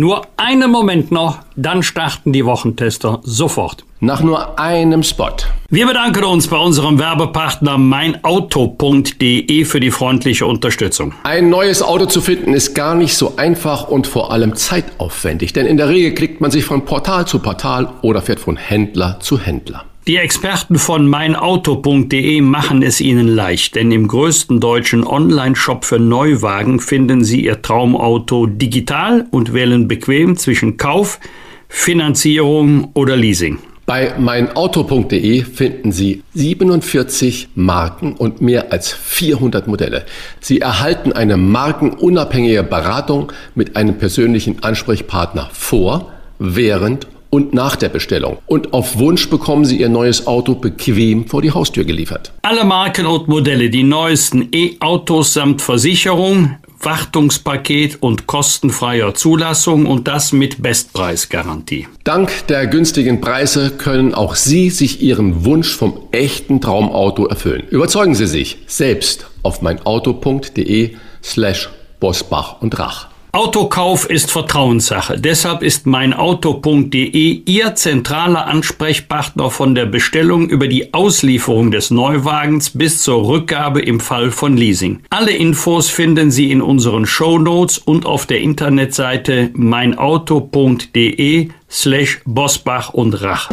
Nur 0.00 0.28
einen 0.36 0.70
Moment 0.70 1.10
noch, 1.10 1.40
dann 1.56 1.82
starten 1.82 2.32
die 2.32 2.44
Wochentester 2.44 3.18
sofort. 3.24 3.84
Nach 3.98 4.22
nur 4.22 4.56
einem 4.56 5.02
Spot. 5.02 5.34
Wir 5.70 5.88
bedanken 5.88 6.22
uns 6.22 6.46
bei 6.46 6.56
unserem 6.56 7.00
Werbepartner 7.00 7.78
meinauto.de 7.78 9.64
für 9.64 9.80
die 9.80 9.90
freundliche 9.90 10.46
Unterstützung. 10.46 11.14
Ein 11.24 11.48
neues 11.48 11.82
Auto 11.82 12.06
zu 12.06 12.20
finden 12.20 12.54
ist 12.54 12.74
gar 12.74 12.94
nicht 12.94 13.16
so 13.16 13.34
einfach 13.38 13.88
und 13.88 14.06
vor 14.06 14.30
allem 14.30 14.54
zeitaufwendig, 14.54 15.52
denn 15.52 15.66
in 15.66 15.76
der 15.76 15.88
Regel 15.88 16.14
klickt 16.14 16.40
man 16.40 16.52
sich 16.52 16.64
von 16.64 16.84
Portal 16.84 17.26
zu 17.26 17.40
Portal 17.40 17.88
oder 18.00 18.22
fährt 18.22 18.38
von 18.38 18.56
Händler 18.56 19.18
zu 19.18 19.40
Händler. 19.40 19.84
Die 20.08 20.16
Experten 20.16 20.78
von 20.78 21.06
meinauto.de 21.06 22.40
machen 22.40 22.82
es 22.82 22.98
Ihnen 22.98 23.28
leicht, 23.28 23.74
denn 23.74 23.92
im 23.92 24.08
größten 24.08 24.58
deutschen 24.58 25.06
Online-Shop 25.06 25.84
für 25.84 25.98
Neuwagen 25.98 26.80
finden 26.80 27.24
Sie 27.24 27.44
Ihr 27.44 27.60
Traumauto 27.60 28.46
digital 28.46 29.26
und 29.30 29.52
wählen 29.52 29.86
bequem 29.86 30.38
zwischen 30.38 30.78
Kauf, 30.78 31.20
Finanzierung 31.68 32.90
oder 32.94 33.16
Leasing. 33.16 33.58
Bei 33.84 34.14
meinauto.de 34.18 35.42
finden 35.42 35.92
Sie 35.92 36.22
47 36.32 37.50
Marken 37.54 38.14
und 38.14 38.40
mehr 38.40 38.72
als 38.72 38.90
400 38.90 39.66
Modelle. 39.66 40.06
Sie 40.40 40.62
erhalten 40.62 41.12
eine 41.12 41.36
markenunabhängige 41.36 42.62
Beratung 42.62 43.30
mit 43.54 43.76
einem 43.76 43.98
persönlichen 43.98 44.62
Ansprechpartner 44.62 45.50
vor, 45.52 46.10
während 46.38 47.04
und 47.04 47.17
nach 47.52 47.76
der 47.76 47.88
Bestellung. 47.88 48.38
Und 48.46 48.72
auf 48.72 48.98
Wunsch 48.98 49.28
bekommen 49.28 49.64
Sie 49.64 49.80
Ihr 49.80 49.88
neues 49.88 50.26
Auto 50.26 50.54
bequem 50.54 51.26
vor 51.26 51.42
die 51.42 51.52
Haustür 51.52 51.84
geliefert. 51.84 52.32
Alle 52.42 52.64
Marken 52.64 53.06
und 53.06 53.28
Modelle, 53.28 53.70
die 53.70 53.82
neuesten 53.82 54.48
E-Autos 54.52 55.34
samt 55.34 55.62
Versicherung, 55.62 56.56
Wartungspaket 56.80 57.98
und 58.00 58.26
kostenfreier 58.26 59.14
Zulassung 59.14 59.86
und 59.86 60.06
das 60.06 60.32
mit 60.32 60.62
Bestpreisgarantie. 60.62 61.88
Dank 62.04 62.46
der 62.46 62.66
günstigen 62.66 63.20
Preise 63.20 63.70
können 63.70 64.14
auch 64.14 64.36
Sie 64.36 64.70
sich 64.70 65.02
Ihren 65.02 65.44
Wunsch 65.44 65.74
vom 65.74 65.98
echten 66.12 66.60
Traumauto 66.60 67.26
erfüllen. 67.26 67.64
Überzeugen 67.70 68.14
Sie 68.14 68.26
sich 68.26 68.58
selbst 68.66 69.26
auf 69.42 69.60
meinauto.de 69.60 70.94
slash 71.22 71.68
Bosbach 72.00 72.62
und 72.62 72.78
Rach. 72.78 73.07
Autokauf 73.32 74.08
ist 74.08 74.30
Vertrauenssache. 74.30 75.18
Deshalb 75.18 75.62
ist 75.62 75.86
meinauto.de 75.86 77.42
Ihr 77.44 77.74
zentraler 77.74 78.46
Ansprechpartner 78.46 79.50
von 79.50 79.74
der 79.74 79.86
Bestellung 79.86 80.48
über 80.48 80.66
die 80.66 80.94
Auslieferung 80.94 81.70
des 81.70 81.90
Neuwagens 81.90 82.70
bis 82.70 83.02
zur 83.02 83.28
Rückgabe 83.28 83.80
im 83.80 84.00
Fall 84.00 84.30
von 84.30 84.56
Leasing. 84.56 85.00
Alle 85.10 85.32
Infos 85.32 85.90
finden 85.90 86.30
Sie 86.30 86.50
in 86.50 86.62
unseren 86.62 87.06
Show 87.06 87.38
Notes 87.38 87.78
und 87.78 88.06
auf 88.06 88.26
der 88.26 88.40
Internetseite 88.40 89.50
meinauto.de 89.54 91.48
slash 91.70 92.20
Bosbach 92.24 92.94
und 92.94 93.20
Rach. 93.22 93.50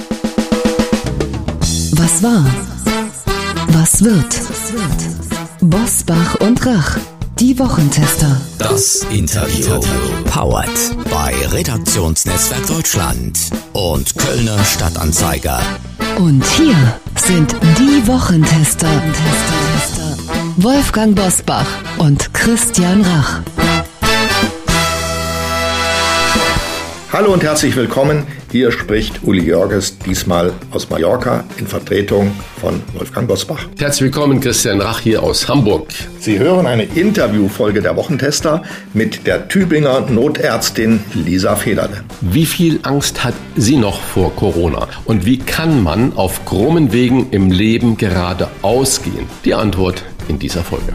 Was 1.97 2.23
war? 2.23 2.45
Was 3.67 4.03
wird? 4.03 4.41
Bosbach 5.61 6.35
und 6.39 6.65
Rach. 6.65 6.97
Die 7.39 7.59
Wochentester. 7.59 8.39
Das 8.57 9.05
Interview. 9.09 9.81
Powered 10.23 10.69
bei 11.11 11.35
Redaktionsnetzwerk 11.51 12.65
Deutschland 12.65 13.37
und 13.73 14.15
Kölner 14.17 14.63
Stadtanzeiger. 14.63 15.59
Und 16.17 16.45
hier 16.45 16.99
sind 17.15 17.53
die 17.77 18.07
Wochentester. 18.07 18.87
Wolfgang 20.55 21.13
Bosbach 21.13 21.67
und 21.97 22.33
Christian 22.33 23.01
Rach. 23.01 23.41
Hallo 27.15 27.31
und 27.31 27.43
herzlich 27.43 27.77
willkommen. 27.77 28.23
Hier 28.51 28.73
spricht 28.73 29.23
Uli 29.23 29.45
Jörges, 29.45 29.97
diesmal 29.99 30.51
aus 30.71 30.89
Mallorca, 30.89 31.45
in 31.57 31.65
Vertretung 31.65 32.33
von 32.59 32.83
Wolfgang 32.93 33.25
Bosbach. 33.25 33.69
Herzlich 33.79 34.11
willkommen, 34.11 34.41
Christian 34.41 34.81
Rach 34.81 34.99
hier 34.99 35.23
aus 35.23 35.47
Hamburg. 35.47 35.87
Sie 36.19 36.39
hören 36.39 36.67
eine 36.67 36.83
Interviewfolge 36.83 37.81
der 37.81 37.95
Wochentester 37.95 38.63
mit 38.93 39.25
der 39.27 39.47
Tübinger 39.47 40.01
Notärztin 40.01 41.05
Lisa 41.13 41.55
Federle. 41.55 42.03
Wie 42.19 42.45
viel 42.45 42.81
Angst 42.83 43.23
hat 43.23 43.35
sie 43.55 43.77
noch 43.77 44.01
vor 44.01 44.35
Corona? 44.35 44.89
Und 45.05 45.25
wie 45.25 45.37
kann 45.37 45.83
man 45.83 46.17
auf 46.17 46.43
krummen 46.43 46.91
Wegen 46.91 47.29
im 47.31 47.49
Leben 47.49 47.95
gerade 47.95 48.49
ausgehen? 48.61 49.25
Die 49.45 49.53
Antwort 49.53 50.03
in 50.27 50.37
dieser 50.37 50.65
Folge. 50.65 50.91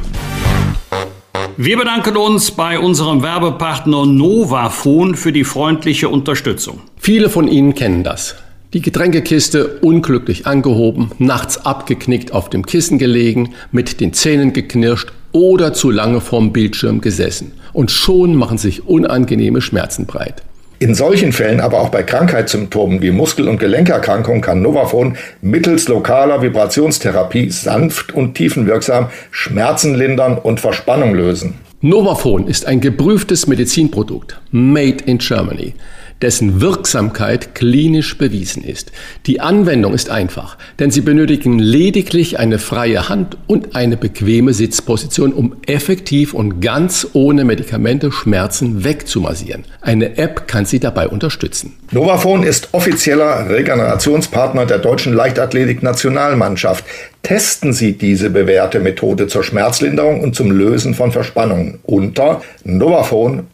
Wir 1.57 1.77
bedanken 1.77 2.17
uns 2.17 2.51
bei 2.51 2.79
unserem 2.79 3.23
Werbepartner 3.23 4.07
Novafon 4.07 5.15
für 5.15 5.33
die 5.33 5.45
freundliche 5.45 6.09
Unterstützung. 6.09 6.81
Viele 6.97 7.29
von 7.29 7.49
Ihnen 7.49 7.75
kennen 7.75 8.05
das. 8.05 8.37
Die 8.73 8.81
Getränkekiste 8.81 9.79
unglücklich 9.81 10.47
angehoben, 10.47 11.11
nachts 11.19 11.65
abgeknickt 11.65 12.33
auf 12.33 12.51
dem 12.51 12.65
Kissen 12.65 12.99
gelegen, 12.99 13.55
mit 13.73 14.01
den 14.01 14.13
Zähnen 14.13 14.53
geknirscht 14.53 15.13
oder 15.33 15.73
zu 15.73 15.91
lange 15.91 16.21
vorm 16.21 16.53
Bildschirm 16.53 17.01
gesessen. 17.01 17.53
Und 17.73 17.91
schon 17.91 18.35
machen 18.37 18.59
sich 18.59 18.87
unangenehme 18.87 19.61
Schmerzen 19.61 20.07
breit. 20.07 20.43
In 20.83 20.95
solchen 20.95 21.33
Fällen, 21.33 21.61
aber 21.61 21.79
auch 21.79 21.91
bei 21.91 22.03
Krankheitssymptomen 22.03 23.03
wie 23.03 23.11
Muskel- 23.11 23.49
und 23.49 23.61
Gelenkerkrankungen 23.61 24.41
kann 24.41 24.63
Novafon 24.63 25.19
mittels 25.43 25.89
lokaler 25.89 26.41
Vibrationstherapie 26.41 27.51
sanft 27.51 28.15
und 28.15 28.35
tiefenwirksam 28.35 29.11
Schmerzen 29.31 29.95
lindern 29.95 30.39
und 30.39 30.59
Verspannung 30.59 31.15
lösen. 31.15 31.57
Novafon 31.83 32.47
ist 32.47 32.67
ein 32.67 32.81
geprüftes 32.81 33.47
Medizinprodukt, 33.47 34.41
made 34.53 35.05
in 35.05 35.19
Germany 35.19 35.75
dessen 36.23 36.61
Wirksamkeit 36.61 37.55
klinisch 37.55 38.19
bewiesen 38.19 38.63
ist. 38.63 38.93
Die 39.27 39.41
Anwendung 39.41 39.95
ist 39.95 40.11
einfach, 40.11 40.59
denn 40.79 40.91
Sie 40.91 41.01
benötigen 41.01 41.59
lediglich 41.59 42.39
eine 42.39 42.59
freie 42.59 43.09
Hand 43.09 43.37
und 43.47 43.75
eine 43.75 43.97
bequeme 43.97 44.53
Sitzposition, 44.53 45.33
um 45.33 45.57
effektiv 45.67 46.35
und 46.35 46.61
ganz 46.61 47.09
ohne 47.13 47.45
Medikamente 47.45 48.13
Schmerzen 48.13 48.85
wegzumassieren. 48.85 49.65
Eine 49.81 50.19
App 50.19 50.47
kann 50.47 50.67
Sie 50.67 50.81
dabei 50.81 51.09
unterstützen. 51.09 51.77
Novafon 51.93 52.43
ist 52.43 52.69
offizieller 52.73 53.49
Regenerationspartner 53.49 54.67
der 54.67 54.79
deutschen 54.79 55.15
Leichtathletik-Nationalmannschaft. 55.15 56.85
Testen 57.23 57.73
Sie 57.73 57.93
diese 57.99 58.31
bewährte 58.31 58.81
Methode 58.81 59.27
zur 59.27 59.43
Schmerzlinderung 59.43 60.21
und 60.21 60.35
zum 60.35 60.51
Lösen 60.51 60.95
von 60.95 61.13
Verspannungen 61.13 61.81
unter 61.83 62.43
novafon.de 62.65 63.51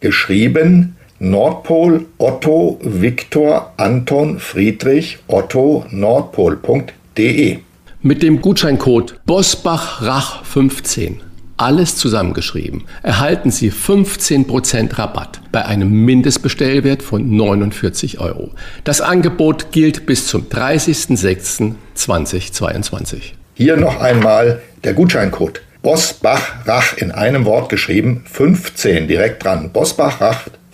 geschrieben 0.00 0.96
Nordpol 1.24 2.06
Otto 2.18 2.78
Viktor 2.82 3.72
Anton 3.78 4.38
Friedrich 4.38 5.18
Otto 5.26 5.86
Nordpol.de. 5.88 7.58
Mit 8.02 8.22
dem 8.22 8.42
Gutscheincode 8.42 9.18
BOSBACHRACH15, 9.26 11.14
alles 11.56 11.96
zusammengeschrieben, 11.96 12.84
erhalten 13.02 13.50
Sie 13.50 13.72
15% 13.72 14.98
Rabatt 14.98 15.40
bei 15.50 15.64
einem 15.64 16.04
Mindestbestellwert 16.04 17.02
von 17.02 17.34
49 17.34 18.20
Euro. 18.20 18.50
Das 18.84 19.00
Angebot 19.00 19.72
gilt 19.72 20.04
bis 20.04 20.26
zum 20.26 20.48
30.06.2022. 20.48 23.32
Hier 23.54 23.78
noch 23.78 23.98
einmal 23.98 24.60
der 24.84 24.92
Gutscheincode. 24.92 25.62
Bosbach 25.80 26.66
in 26.96 27.12
einem 27.12 27.46
Wort 27.46 27.70
geschrieben, 27.70 28.24
15 28.30 29.08
direkt 29.08 29.42
dran. 29.44 29.70
Bosbach 29.70 30.20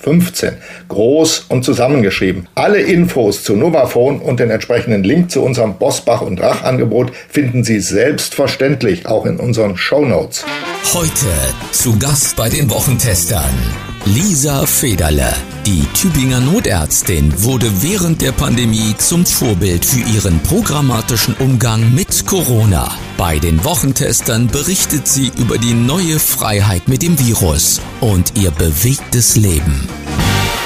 15. 0.03 0.53
Groß 0.89 1.47
und 1.49 1.65
zusammengeschrieben. 1.65 2.49
Alle 2.55 2.81
Infos 2.81 3.45
zu 3.45 3.57
Novafone 3.57 4.19
und 4.19 4.41
den 4.41 4.51
entsprechenden 4.51 5.05
Link 5.05 5.31
zu 5.31 5.43
unserem 5.43 5.75
Bosbach 5.75 6.23
und 6.23 6.41
Rach 6.41 6.63
Angebot 6.63 7.13
finden 7.29 7.65
Sie 7.65 7.81
selbstverständlich 7.81 9.07
auch 9.07 9.27
in 9.27 9.39
unseren 9.39 9.77
Show 9.77 10.05
Notes. 10.05 10.45
Heute 10.93 11.27
zu 11.73 11.99
Gast 11.99 12.37
bei 12.37 12.49
den 12.49 12.71
Wochentestern. 12.71 13.90
Lisa 14.07 14.65
Federle, 14.65 15.33
die 15.67 15.85
Tübinger 15.93 16.41
Notärztin, 16.41 17.45
wurde 17.45 17.83
während 17.83 18.23
der 18.23 18.33
Pandemie 18.33 18.95
zum 18.97 19.27
Vorbild 19.27 19.85
für 19.85 20.01
ihren 20.01 20.41
programmatischen 20.41 21.35
Umgang 21.35 21.95
mit 21.95 22.27
Corona. 22.27 22.97
Bei 23.19 23.39
den 23.39 23.63
Wochentestern 23.63 24.47
berichtet 24.47 25.07
sie 25.07 25.31
über 25.37 25.59
die 25.59 25.75
neue 25.75 26.19
Freiheit 26.19 26.89
mit 26.89 27.03
dem 27.03 27.19
Virus 27.19 27.81
und 28.01 28.39
ihr 28.39 28.51
bewegtes 28.51 29.37
Leben. 29.37 29.87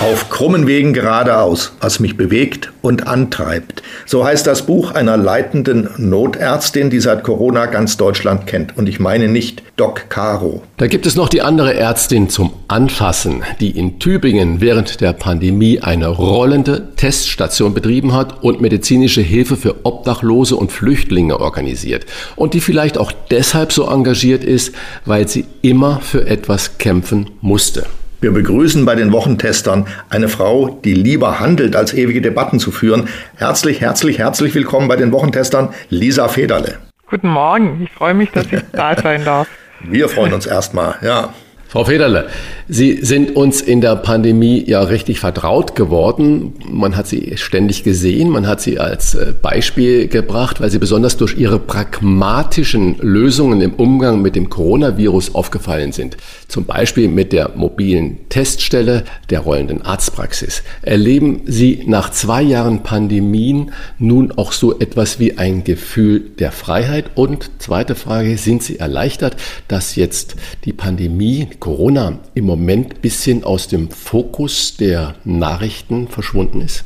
Auf 0.04 0.28
krummen 0.28 0.66
Wegen 0.66 0.92
geradeaus, 0.92 1.72
was 1.80 1.98
mich 1.98 2.18
bewegt 2.18 2.70
und 2.82 3.06
antreibt. 3.06 3.82
So 4.04 4.22
heißt 4.22 4.46
das 4.46 4.66
Buch 4.66 4.90
einer 4.92 5.16
leitenden 5.16 5.88
Notärztin, 5.96 6.90
die 6.90 7.00
seit 7.00 7.24
Corona 7.24 7.64
ganz 7.64 7.96
Deutschland 7.96 8.46
kennt. 8.46 8.76
Und 8.76 8.86
ich 8.86 9.00
meine 9.00 9.28
nicht 9.28 9.62
Doc 9.76 10.10
Caro. 10.10 10.62
Da 10.76 10.88
gibt 10.88 11.06
es 11.06 11.16
noch 11.16 11.30
die 11.30 11.40
andere 11.40 11.72
Ärztin 11.72 12.28
zum 12.28 12.52
Anfassen, 12.68 13.44
die 13.60 13.70
in 13.70 13.98
Tübingen 13.98 14.60
während 14.60 15.00
der 15.00 15.14
Pandemie 15.14 15.80
eine 15.80 16.08
rollende 16.08 16.94
Teststation 16.96 17.72
betrieben 17.72 18.12
hat 18.12 18.42
und 18.42 18.60
medizinische 18.60 19.22
Hilfe 19.22 19.56
für 19.56 19.86
Obdachlose 19.86 20.56
und 20.56 20.70
Flüchtlinge 20.70 21.40
organisiert. 21.40 22.04
Und 22.36 22.52
die 22.52 22.60
vielleicht 22.60 22.98
auch 22.98 23.10
deshalb 23.30 23.72
so 23.72 23.88
engagiert 23.88 24.44
ist, 24.44 24.74
weil 25.06 25.26
sie 25.28 25.46
immer 25.62 26.00
für 26.00 26.26
etwas 26.26 26.76
kämpfen 26.76 27.30
musste. 27.40 27.86
Wir 28.24 28.32
begrüßen 28.32 28.86
bei 28.86 28.94
den 28.94 29.12
Wochentestern 29.12 29.86
eine 30.08 30.30
Frau, 30.30 30.80
die 30.82 30.94
lieber 30.94 31.40
handelt, 31.40 31.76
als 31.76 31.92
ewige 31.92 32.22
Debatten 32.22 32.58
zu 32.58 32.70
führen. 32.70 33.06
Herzlich, 33.36 33.82
herzlich, 33.82 34.18
herzlich 34.18 34.54
willkommen 34.54 34.88
bei 34.88 34.96
den 34.96 35.12
Wochentestern, 35.12 35.74
Lisa 35.90 36.28
Federle. 36.28 36.78
Guten 37.06 37.28
Morgen, 37.28 37.82
ich 37.84 37.92
freue 37.92 38.14
mich, 38.14 38.30
dass 38.30 38.50
ich 38.50 38.62
da 38.72 38.96
sein 39.02 39.26
darf. 39.26 39.46
Wir 39.82 40.08
freuen 40.08 40.32
uns 40.32 40.46
erstmal, 40.46 40.94
ja. 41.02 41.34
Frau 41.74 41.82
Federle, 41.86 42.28
Sie 42.68 43.00
sind 43.02 43.34
uns 43.34 43.60
in 43.60 43.80
der 43.80 43.96
Pandemie 43.96 44.62
ja 44.64 44.82
richtig 44.84 45.18
vertraut 45.18 45.74
geworden. 45.74 46.52
Man 46.70 46.96
hat 46.96 47.08
Sie 47.08 47.32
ständig 47.34 47.82
gesehen, 47.82 48.28
man 48.28 48.46
hat 48.46 48.60
Sie 48.60 48.78
als 48.78 49.16
äh, 49.16 49.32
Beispiel 49.42 50.06
gebracht, 50.06 50.60
weil 50.60 50.70
Sie 50.70 50.78
besonders 50.78 51.16
durch 51.16 51.36
Ihre 51.36 51.58
pragmatischen 51.58 52.96
Lösungen 53.00 53.60
im 53.60 53.74
Umgang 53.74 54.22
mit 54.22 54.36
dem 54.36 54.50
Coronavirus 54.50 55.34
aufgefallen 55.34 55.90
sind. 55.90 56.16
Zum 56.46 56.64
Beispiel 56.64 57.08
mit 57.08 57.32
der 57.32 57.50
mobilen 57.56 58.28
Teststelle 58.28 59.02
der 59.30 59.40
rollenden 59.40 59.82
Arztpraxis. 59.82 60.62
Erleben 60.82 61.40
Sie 61.46 61.82
nach 61.86 62.10
zwei 62.10 62.42
Jahren 62.42 62.84
Pandemien 62.84 63.72
nun 63.98 64.30
auch 64.30 64.52
so 64.52 64.78
etwas 64.78 65.18
wie 65.18 65.38
ein 65.38 65.64
Gefühl 65.64 66.20
der 66.38 66.52
Freiheit? 66.52 67.10
Und 67.16 67.50
zweite 67.58 67.96
Frage, 67.96 68.38
sind 68.38 68.62
Sie 68.62 68.78
erleichtert, 68.78 69.36
dass 69.66 69.96
jetzt 69.96 70.36
die 70.64 70.72
Pandemie, 70.72 71.48
Corona 71.64 72.18
im 72.34 72.44
Moment 72.44 72.96
ein 72.96 73.00
bisschen 73.00 73.42
aus 73.42 73.68
dem 73.68 73.90
Fokus 73.90 74.76
der 74.76 75.14
Nachrichten 75.24 76.08
verschwunden 76.08 76.60
ist? 76.60 76.84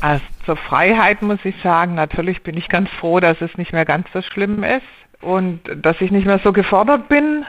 Also 0.00 0.24
zur 0.46 0.56
Freiheit 0.56 1.20
muss 1.20 1.40
ich 1.44 1.54
sagen, 1.62 1.94
natürlich 1.94 2.42
bin 2.42 2.56
ich 2.56 2.70
ganz 2.70 2.88
froh, 2.98 3.20
dass 3.20 3.38
es 3.42 3.54
nicht 3.58 3.74
mehr 3.74 3.84
ganz 3.84 4.06
so 4.14 4.22
schlimm 4.22 4.64
ist 4.64 4.80
und 5.20 5.60
dass 5.76 6.00
ich 6.00 6.10
nicht 6.10 6.24
mehr 6.24 6.40
so 6.42 6.54
gefordert 6.54 7.06
bin 7.10 7.44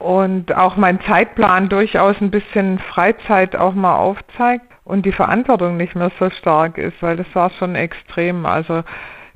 und 0.00 0.52
auch 0.52 0.76
mein 0.76 1.00
Zeitplan 1.02 1.68
durchaus 1.68 2.16
ein 2.20 2.32
bisschen 2.32 2.80
Freizeit 2.80 3.54
auch 3.54 3.74
mal 3.74 3.94
aufzeigt 3.94 4.66
und 4.82 5.06
die 5.06 5.12
Verantwortung 5.12 5.76
nicht 5.76 5.94
mehr 5.94 6.10
so 6.18 6.30
stark 6.30 6.78
ist, 6.78 7.00
weil 7.00 7.16
das 7.16 7.32
war 7.34 7.50
schon 7.50 7.76
extrem. 7.76 8.44
Also 8.44 8.82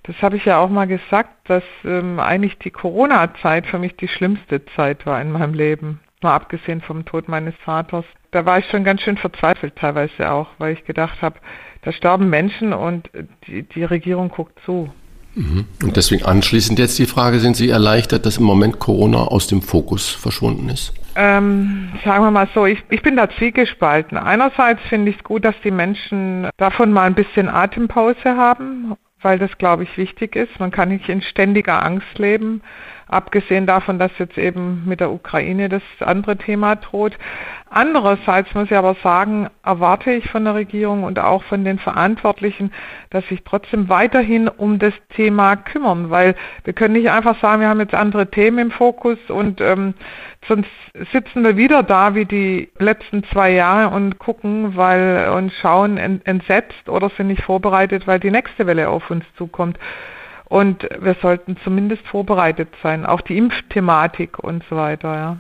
das 0.02 0.20
habe 0.20 0.36
ich 0.36 0.44
ja 0.44 0.58
auch 0.58 0.68
mal 0.68 0.88
gesagt, 0.88 1.30
dass 1.44 1.62
ähm, 1.84 2.18
eigentlich 2.18 2.58
die 2.58 2.72
Corona-Zeit 2.72 3.66
für 3.66 3.78
mich 3.78 3.94
die 3.96 4.08
schlimmste 4.08 4.66
Zeit 4.74 5.06
war 5.06 5.20
in 5.20 5.30
meinem 5.30 5.54
Leben 5.54 6.00
mal 6.22 6.34
abgesehen 6.34 6.80
vom 6.80 7.04
Tod 7.04 7.28
meines 7.28 7.54
Vaters. 7.64 8.04
Da 8.30 8.44
war 8.44 8.58
ich 8.58 8.66
schon 8.66 8.84
ganz 8.84 9.02
schön 9.02 9.16
verzweifelt 9.16 9.76
teilweise 9.76 10.30
auch, 10.30 10.48
weil 10.58 10.74
ich 10.74 10.84
gedacht 10.84 11.22
habe, 11.22 11.36
da 11.82 11.92
sterben 11.92 12.28
Menschen 12.28 12.72
und 12.72 13.08
die, 13.46 13.62
die 13.62 13.84
Regierung 13.84 14.28
guckt 14.28 14.58
zu. 14.64 14.90
Mhm. 15.36 15.66
Und 15.82 15.96
deswegen 15.96 16.24
anschließend 16.24 16.78
jetzt 16.78 16.98
die 16.98 17.06
Frage, 17.06 17.40
sind 17.40 17.56
Sie 17.56 17.68
erleichtert, 17.68 18.26
dass 18.26 18.38
im 18.38 18.44
Moment 18.44 18.78
Corona 18.78 19.18
aus 19.18 19.46
dem 19.46 19.62
Fokus 19.62 20.08
verschwunden 20.08 20.68
ist? 20.70 20.94
Ähm, 21.14 21.90
sagen 22.04 22.24
wir 22.24 22.30
mal 22.30 22.48
so, 22.54 22.66
ich, 22.66 22.82
ich 22.90 23.02
bin 23.02 23.16
da 23.16 23.28
zwiegespalten. 23.30 24.18
Einerseits 24.18 24.80
finde 24.88 25.10
ich 25.10 25.18
es 25.18 25.24
gut, 25.24 25.44
dass 25.44 25.54
die 25.62 25.70
Menschen 25.70 26.48
davon 26.56 26.92
mal 26.92 27.04
ein 27.04 27.14
bisschen 27.14 27.48
Atempause 27.48 28.36
haben, 28.36 28.94
weil 29.22 29.38
das, 29.38 29.56
glaube 29.58 29.84
ich, 29.84 29.96
wichtig 29.96 30.36
ist. 30.36 30.58
Man 30.58 30.70
kann 30.70 30.88
nicht 30.88 31.08
in 31.08 31.22
ständiger 31.22 31.84
Angst 31.84 32.18
leben. 32.18 32.62
Abgesehen 33.08 33.66
davon, 33.66 34.00
dass 34.00 34.10
jetzt 34.18 34.36
eben 34.36 34.82
mit 34.84 34.98
der 34.98 35.12
Ukraine 35.12 35.68
das 35.68 35.82
andere 36.00 36.36
Thema 36.36 36.74
droht. 36.74 37.16
Andererseits 37.70 38.52
muss 38.54 38.66
ich 38.66 38.76
aber 38.76 38.96
sagen, 39.02 39.48
erwarte 39.64 40.10
ich 40.10 40.28
von 40.30 40.44
der 40.44 40.54
Regierung 40.54 41.04
und 41.04 41.18
auch 41.18 41.44
von 41.44 41.64
den 41.64 41.78
Verantwortlichen, 41.78 42.72
dass 43.10 43.26
sich 43.28 43.44
trotzdem 43.44 43.88
weiterhin 43.88 44.48
um 44.48 44.78
das 44.78 44.94
Thema 45.14 45.56
kümmern, 45.56 46.10
weil 46.10 46.34
wir 46.64 46.72
können 46.72 46.94
nicht 46.94 47.10
einfach 47.10 47.40
sagen, 47.40 47.60
wir 47.60 47.68
haben 47.68 47.80
jetzt 47.80 47.94
andere 47.94 48.28
Themen 48.28 48.58
im 48.58 48.70
Fokus 48.72 49.18
und 49.28 49.60
ähm, 49.60 49.94
sonst 50.48 50.70
sitzen 51.12 51.44
wir 51.44 51.56
wieder 51.56 51.82
da 51.82 52.14
wie 52.14 52.24
die 52.24 52.70
letzten 52.78 53.22
zwei 53.24 53.50
Jahre 53.50 53.94
und 53.94 54.18
gucken, 54.18 54.76
weil 54.76 55.30
und 55.34 55.52
schauen 55.60 55.96
entsetzt 55.96 56.88
oder 56.88 57.10
sind 57.10 57.28
nicht 57.28 57.42
vorbereitet, 57.42 58.06
weil 58.06 58.18
die 58.18 58.30
nächste 58.30 58.66
Welle 58.66 58.88
auf 58.88 59.10
uns 59.10 59.24
zukommt. 59.36 59.78
Und 60.48 60.88
wir 61.00 61.16
sollten 61.20 61.56
zumindest 61.64 62.06
vorbereitet 62.06 62.68
sein, 62.82 63.04
auch 63.04 63.20
die 63.20 63.36
Impfthematik 63.36 64.38
und 64.38 64.62
so 64.70 64.76
weiter, 64.76 65.14
ja. 65.14 65.36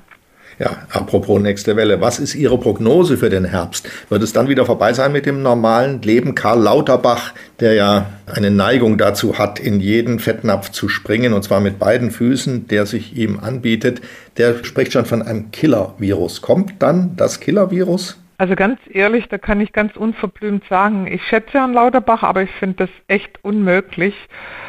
Ja, 0.58 0.70
apropos 0.90 1.40
nächste 1.40 1.76
Welle, 1.76 2.00
was 2.00 2.18
ist 2.18 2.34
Ihre 2.34 2.56
Prognose 2.56 3.18
für 3.18 3.28
den 3.28 3.44
Herbst? 3.44 3.90
Wird 4.08 4.22
es 4.22 4.32
dann 4.32 4.48
wieder 4.48 4.64
vorbei 4.64 4.94
sein 4.94 5.12
mit 5.12 5.26
dem 5.26 5.42
normalen 5.42 6.00
Leben? 6.00 6.34
Karl 6.34 6.60
Lauterbach, 6.62 7.34
der 7.60 7.74
ja 7.74 8.06
eine 8.26 8.50
Neigung 8.50 8.96
dazu 8.96 9.38
hat, 9.38 9.58
in 9.58 9.80
jeden 9.80 10.18
Fettnapf 10.18 10.70
zu 10.70 10.88
springen, 10.88 11.34
und 11.34 11.42
zwar 11.42 11.60
mit 11.60 11.78
beiden 11.78 12.10
Füßen, 12.10 12.68
der 12.68 12.86
sich 12.86 13.16
ihm 13.16 13.38
anbietet, 13.38 14.00
der 14.38 14.64
spricht 14.64 14.94
schon 14.94 15.04
von 15.04 15.20
einem 15.20 15.50
Killer-Virus. 15.50 16.40
Kommt 16.40 16.74
dann 16.78 17.16
das 17.16 17.40
Killer-Virus? 17.40 18.18
Also 18.38 18.54
ganz 18.54 18.80
ehrlich, 18.90 19.28
da 19.28 19.38
kann 19.38 19.60
ich 19.60 19.72
ganz 19.72 19.96
unverblümt 19.96 20.64
sagen, 20.68 21.06
ich 21.06 21.22
schätze 21.24 21.52
Herrn 21.52 21.72
Lauterbach, 21.74 22.22
aber 22.22 22.42
ich 22.42 22.50
finde 22.52 22.76
das 22.86 22.90
echt 23.08 23.38
unmöglich. 23.42 24.14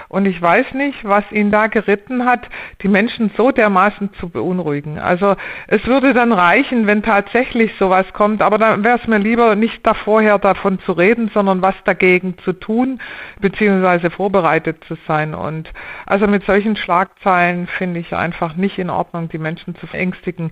Und 0.09 0.25
ich 0.25 0.41
weiß 0.41 0.73
nicht, 0.73 1.03
was 1.03 1.23
ihn 1.31 1.51
da 1.51 1.67
geritten 1.67 2.25
hat, 2.25 2.47
die 2.81 2.87
Menschen 2.87 3.31
so 3.35 3.51
dermaßen 3.51 4.13
zu 4.19 4.29
beunruhigen. 4.29 4.99
Also 4.99 5.35
es 5.67 5.85
würde 5.85 6.13
dann 6.13 6.31
reichen, 6.31 6.87
wenn 6.87 7.03
tatsächlich 7.03 7.73
sowas 7.77 8.05
kommt, 8.13 8.41
aber 8.41 8.57
dann 8.57 8.83
wäre 8.83 8.99
es 8.99 9.07
mir 9.07 9.19
lieber 9.19 9.55
nicht 9.55 9.85
da 9.85 9.93
vorher 9.93 10.39
davon 10.39 10.79
zu 10.79 10.93
reden, 10.93 11.29
sondern 11.33 11.61
was 11.61 11.75
dagegen 11.83 12.37
zu 12.43 12.53
tun, 12.53 12.99
beziehungsweise 13.41 14.09
vorbereitet 14.09 14.83
zu 14.87 14.95
sein. 15.07 15.33
Und 15.33 15.71
also 16.05 16.27
mit 16.27 16.45
solchen 16.45 16.77
Schlagzeilen 16.77 17.67
finde 17.67 17.99
ich 17.99 18.15
einfach 18.15 18.55
nicht 18.55 18.77
in 18.77 18.89
Ordnung, 18.89 19.29
die 19.29 19.37
Menschen 19.37 19.75
zu 19.75 19.87
verängstigen. 19.87 20.51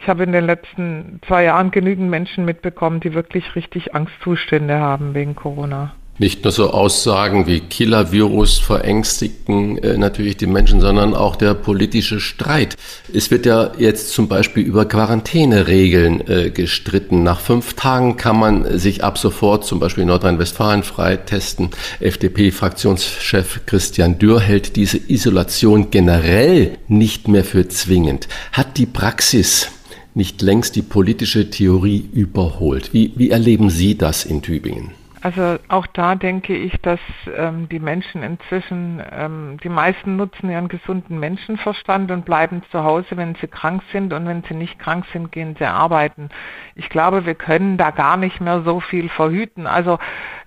Ich 0.00 0.08
habe 0.08 0.24
in 0.24 0.32
den 0.32 0.44
letzten 0.44 1.20
zwei 1.26 1.44
Jahren 1.44 1.70
genügend 1.70 2.10
Menschen 2.10 2.44
mitbekommen, 2.44 3.00
die 3.00 3.14
wirklich 3.14 3.54
richtig 3.54 3.94
Angstzustände 3.94 4.80
haben 4.80 5.14
wegen 5.14 5.36
Corona. 5.36 5.94
Nicht 6.18 6.44
nur 6.44 6.52
so 6.52 6.70
Aussagen 6.70 7.46
wie 7.46 7.60
Killer-Virus 7.60 8.58
verängstigen 8.58 9.76
äh, 9.78 9.98
natürlich 9.98 10.38
die 10.38 10.46
Menschen, 10.46 10.80
sondern 10.80 11.14
auch 11.14 11.36
der 11.36 11.52
politische 11.52 12.20
Streit. 12.20 12.74
Es 13.12 13.30
wird 13.30 13.44
ja 13.44 13.72
jetzt 13.76 14.14
zum 14.14 14.26
Beispiel 14.26 14.62
über 14.62 14.86
Quarantäneregeln 14.86 16.26
äh, 16.26 16.50
gestritten. 16.50 17.22
Nach 17.22 17.38
fünf 17.38 17.74
Tagen 17.74 18.16
kann 18.16 18.38
man 18.38 18.78
sich 18.78 19.04
ab 19.04 19.18
sofort 19.18 19.66
zum 19.66 19.78
Beispiel 19.78 20.02
in 20.02 20.08
Nordrhein-Westfalen 20.08 20.84
freitesten. 20.84 21.68
FDP-Fraktionschef 22.00 23.66
Christian 23.66 24.18
Dürr 24.18 24.40
hält 24.40 24.76
diese 24.76 24.96
Isolation 24.96 25.90
generell 25.90 26.78
nicht 26.88 27.28
mehr 27.28 27.44
für 27.44 27.68
zwingend. 27.68 28.26
Hat 28.52 28.78
die 28.78 28.86
Praxis 28.86 29.68
nicht 30.14 30.40
längst 30.40 30.76
die 30.76 30.82
politische 30.82 31.50
Theorie 31.50 32.08
überholt? 32.10 32.94
Wie, 32.94 33.12
wie 33.16 33.28
erleben 33.28 33.68
Sie 33.68 33.98
das 33.98 34.24
in 34.24 34.40
Tübingen? 34.40 35.05
Also 35.26 35.58
auch 35.66 35.88
da 35.88 36.14
denke 36.14 36.54
ich, 36.54 36.80
dass 36.82 37.00
ähm, 37.36 37.68
die 37.68 37.80
Menschen 37.80 38.22
inzwischen, 38.22 39.02
ähm, 39.10 39.56
die 39.64 39.68
meisten 39.68 40.14
nutzen 40.14 40.48
ihren 40.48 40.68
gesunden 40.68 41.18
Menschenverstand 41.18 42.12
und 42.12 42.24
bleiben 42.24 42.62
zu 42.70 42.84
Hause, 42.84 43.16
wenn 43.16 43.34
sie 43.34 43.48
krank 43.48 43.82
sind 43.90 44.12
und 44.12 44.24
wenn 44.28 44.44
sie 44.44 44.54
nicht 44.54 44.78
krank 44.78 45.04
sind, 45.12 45.32
gehen 45.32 45.56
sie 45.58 45.64
arbeiten. 45.64 46.28
Ich 46.76 46.90
glaube, 46.90 47.26
wir 47.26 47.34
können 47.34 47.76
da 47.76 47.90
gar 47.90 48.16
nicht 48.16 48.40
mehr 48.40 48.62
so 48.62 48.78
viel 48.78 49.08
verhüten. 49.08 49.66
Also 49.66 49.98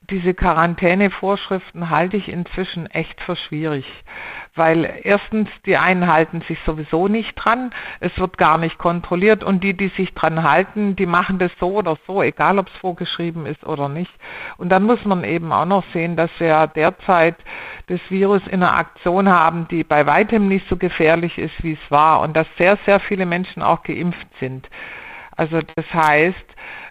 diese 0.10 0.34
Quarantänevorschriften 0.34 1.90
halte 1.90 2.18
ich 2.18 2.30
inzwischen 2.30 2.88
echt 2.88 3.22
für 3.22 3.36
schwierig 3.36 3.86
weil 4.60 5.00
erstens 5.04 5.50
die 5.66 5.78
einen 5.78 6.12
halten 6.12 6.42
sich 6.42 6.60
sowieso 6.66 7.08
nicht 7.08 7.34
dran, 7.36 7.72
es 8.02 8.16
wird 8.20 8.38
gar 8.38 8.58
nicht 8.58 8.78
kontrolliert 8.78 9.44
und 9.44 9.64
die, 9.64 9.76
die 9.76 9.88
sich 9.88 10.14
dran 10.14 10.44
halten, 10.44 10.96
die 10.96 11.06
machen 11.06 11.40
das 11.40 11.52
so 11.60 11.72
oder 11.78 11.98
so, 12.06 12.22
egal 12.22 12.60
ob 12.60 12.68
es 12.68 12.74
vorgeschrieben 12.80 13.46
ist 13.46 13.66
oder 13.66 13.90
nicht. 13.90 14.12
Und 14.58 14.70
dann 14.70 14.84
muss 14.84 15.04
man 15.06 15.24
eben 15.24 15.52
auch 15.52 15.66
noch 15.66 15.84
sehen, 15.94 16.16
dass 16.16 16.30
wir 16.40 16.68
derzeit 16.68 17.38
das 17.88 18.02
Virus 18.10 18.46
in 18.48 18.62
einer 18.62 18.76
Aktion 18.76 19.30
haben, 19.30 19.68
die 19.70 19.84
bei 19.84 20.06
weitem 20.06 20.48
nicht 20.48 20.68
so 20.68 20.78
gefährlich 20.78 21.38
ist, 21.38 21.64
wie 21.64 21.74
es 21.74 21.92
war 21.92 22.20
und 22.20 22.36
dass 22.36 22.48
sehr, 22.58 22.78
sehr 22.86 23.00
viele 23.00 23.26
Menschen 23.26 23.64
auch 23.64 23.84
geimpft 23.84 24.28
sind. 24.40 24.70
Also 25.40 25.62
das 25.62 25.86
heißt, 25.94 26.36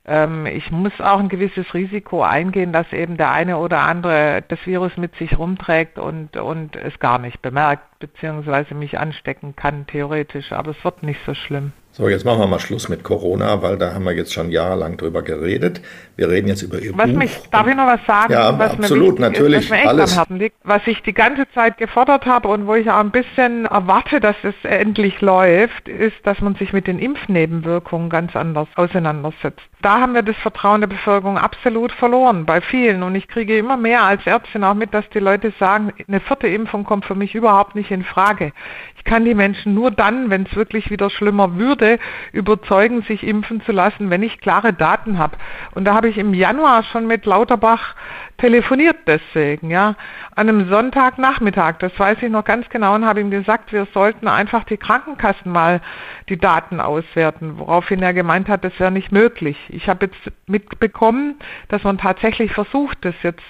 ähm, 0.06 0.46
ich 0.46 0.70
muss 0.70 0.98
auch 1.02 1.18
ein 1.18 1.28
gewisses 1.28 1.74
Risiko 1.74 2.22
eingehen, 2.22 2.72
dass 2.72 2.90
eben 2.94 3.18
der 3.18 3.30
eine 3.30 3.58
oder 3.58 3.80
andere 3.80 4.42
das 4.48 4.58
Virus 4.64 4.96
mit 4.96 5.14
sich 5.16 5.38
rumträgt 5.38 5.98
und, 5.98 6.34
und 6.38 6.74
es 6.74 6.98
gar 6.98 7.18
nicht 7.18 7.42
bemerkt, 7.42 7.98
beziehungsweise 7.98 8.74
mich 8.74 8.98
anstecken 8.98 9.54
kann, 9.54 9.86
theoretisch. 9.86 10.50
Aber 10.52 10.70
es 10.70 10.82
wird 10.82 11.02
nicht 11.02 11.20
so 11.26 11.34
schlimm. 11.34 11.72
So, 11.98 12.08
jetzt 12.08 12.24
machen 12.24 12.38
wir 12.38 12.46
mal 12.46 12.60
Schluss 12.60 12.88
mit 12.88 13.02
Corona, 13.02 13.60
weil 13.60 13.76
da 13.76 13.92
haben 13.92 14.04
wir 14.04 14.12
jetzt 14.12 14.32
schon 14.32 14.52
jahrelang 14.52 14.96
drüber 14.96 15.22
geredet. 15.22 15.80
Wir 16.14 16.30
reden 16.30 16.46
jetzt 16.46 16.62
über 16.62 16.78
Ihr 16.78 16.96
was 16.96 17.08
Buch. 17.08 17.16
Mich, 17.16 17.36
darf 17.50 17.66
ich 17.66 17.74
noch 17.74 17.88
was 17.88 17.98
sagen? 18.06 18.32
Ja, 18.32 18.56
was 18.56 18.74
absolut, 18.74 19.18
natürlich. 19.18 19.64
Ist, 19.64 19.70
was 19.72 19.84
alles. 19.84 20.12
am 20.12 20.18
Herzen 20.18 20.38
liegt, 20.38 20.54
was 20.62 20.80
ich 20.86 21.02
die 21.02 21.12
ganze 21.12 21.50
Zeit 21.52 21.76
gefordert 21.76 22.24
habe 22.24 22.46
und 22.46 22.68
wo 22.68 22.76
ich 22.76 22.88
auch 22.88 23.00
ein 23.00 23.10
bisschen 23.10 23.64
erwarte, 23.64 24.20
dass 24.20 24.36
es 24.44 24.54
endlich 24.62 25.20
läuft, 25.20 25.88
ist, 25.88 26.14
dass 26.22 26.40
man 26.40 26.54
sich 26.54 26.72
mit 26.72 26.86
den 26.86 27.00
Impfnebenwirkungen 27.00 28.10
ganz 28.10 28.36
anders 28.36 28.68
auseinandersetzt. 28.76 29.68
Da 29.80 30.00
haben 30.00 30.14
wir 30.14 30.23
das 30.23 30.37
Vertrauen 30.38 30.80
der 30.80 30.88
Bevölkerung 30.88 31.38
absolut 31.38 31.92
verloren, 31.92 32.44
bei 32.47 32.61
vielen. 32.61 33.04
Und 33.04 33.14
ich 33.14 33.28
kriege 33.28 33.56
immer 33.56 33.76
mehr 33.76 34.02
als 34.02 34.26
Ärztin 34.26 34.64
auch 34.64 34.75
mit, 34.75 34.92
dass 34.92 35.08
die 35.11 35.20
Leute 35.20 35.52
sagen, 35.61 35.92
eine 36.08 36.18
vierte 36.18 36.49
Impfung 36.49 36.82
kommt 36.82 37.04
für 37.04 37.14
mich 37.14 37.37
überhaupt 37.37 37.76
nicht 37.76 37.92
in 37.92 38.02
Frage. 38.04 38.52
Ich 38.97 39.04
kann 39.04 39.25
die 39.25 39.35
Menschen 39.35 39.75
nur 39.75 39.92
dann, 39.92 40.30
wenn 40.30 40.47
es 40.47 40.56
wirklich 40.56 40.90
wieder 40.90 41.11
schlimmer 41.11 41.56
würde, 41.56 42.00
überzeugen, 42.32 43.02
sich 43.02 43.25
impfen 43.25 43.61
zu 43.62 43.70
lassen, 43.70 44.11
wenn 44.11 44.25
ich 44.25 44.40
klare 44.40 44.73
Daten 44.73 45.16
habe. 45.16 45.37
Und 45.76 45.85
da 45.85 45.94
habe 45.94 46.08
ich 46.08 46.18
im 46.18 46.35
Januar 46.35 46.82
schon 46.82 47.06
mit 47.06 47.25
Lauterbach 47.25 47.94
telefoniert 48.38 48.97
deswegen, 49.07 49.71
ja, 49.71 49.97
an 50.35 50.49
einem 50.49 50.68
Sonntagnachmittag, 50.68 51.78
das 51.80 51.99
weiß 51.99 52.18
ich 52.23 52.30
noch 52.30 52.45
ganz 52.45 52.68
genau 52.68 52.95
und 52.95 53.04
habe 53.04 53.21
ihm 53.21 53.30
gesagt, 53.30 53.73
wir 53.73 53.87
sollten 53.92 54.28
einfach 54.28 54.64
die 54.64 54.76
Krankenkassen 54.76 55.50
mal 55.50 55.80
die 56.28 56.38
Daten 56.38 56.80
auswerten, 56.80 57.59
woraufhin 57.59 58.02
er 58.02 58.14
gemeint 58.14 58.49
hat, 58.49 58.64
das 58.64 58.78
wäre 58.78 58.92
nicht 58.92 59.12
möglich. 59.12 59.59
Ich 59.68 59.88
habe 59.88 60.07
jetzt 60.07 60.33
mitbekommen, 60.47 61.37
dass 61.68 61.83
man 61.83 61.99
tatsächlich 61.99 62.52
versucht, 62.52 62.99
das 63.04 63.14
jetzt 63.23 63.42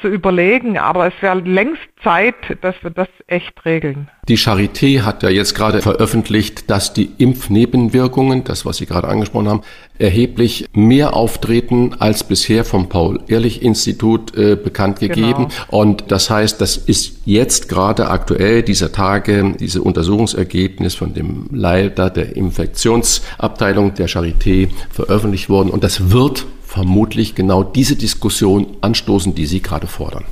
zu 0.00 0.08
überlegen, 0.08 0.78
aber 0.78 1.06
es 1.06 1.14
wäre 1.20 1.38
längst 1.40 1.82
Zeit, 2.02 2.34
dass 2.60 2.74
wir 2.82 2.90
das 2.90 3.08
echt 3.26 3.64
regeln. 3.64 4.08
Die 4.28 4.38
Charité 4.38 5.02
hat 5.02 5.22
ja 5.22 5.30
jetzt 5.30 5.54
gerade 5.54 5.82
veröffentlicht, 5.82 6.70
dass 6.70 6.92
die 6.92 7.10
Impfnebenwirkungen, 7.18 8.44
das 8.44 8.64
was 8.64 8.76
Sie 8.76 8.86
gerade 8.86 9.08
angesprochen 9.08 9.48
haben, 9.48 9.62
erheblich 9.98 10.66
mehr 10.72 11.14
auftreten 11.14 11.96
als 11.98 12.24
bisher 12.24 12.64
vom 12.64 12.88
Paul-Ehrlich-Institut 12.88 14.36
äh, 14.36 14.56
bekannt 14.56 15.00
gegeben. 15.00 15.48
Genau. 15.48 15.82
Und 15.82 16.10
das 16.10 16.30
heißt, 16.30 16.60
das 16.60 16.76
ist 16.76 17.22
jetzt 17.24 17.68
gerade 17.68 18.10
aktuell 18.10 18.62
dieser 18.62 18.92
Tage, 18.92 19.54
diese 19.58 19.82
Untersuchungsergebnis 19.82 20.94
von 20.94 21.14
dem 21.14 21.46
Leiter 21.52 22.10
der 22.10 22.36
Infektionsabteilung 22.36 23.94
der 23.94 24.08
Charité 24.08 24.68
veröffentlicht 24.90 25.48
worden. 25.48 25.70
Und 25.70 25.84
das 25.84 26.10
wird 26.10 26.46
vermutlich 26.72 27.34
genau 27.34 27.62
diese 27.62 27.96
Diskussion 27.96 28.78
anstoßen, 28.80 29.34
die 29.34 29.44
Sie 29.44 29.60
gerade 29.60 29.86
fordern. 29.86 30.24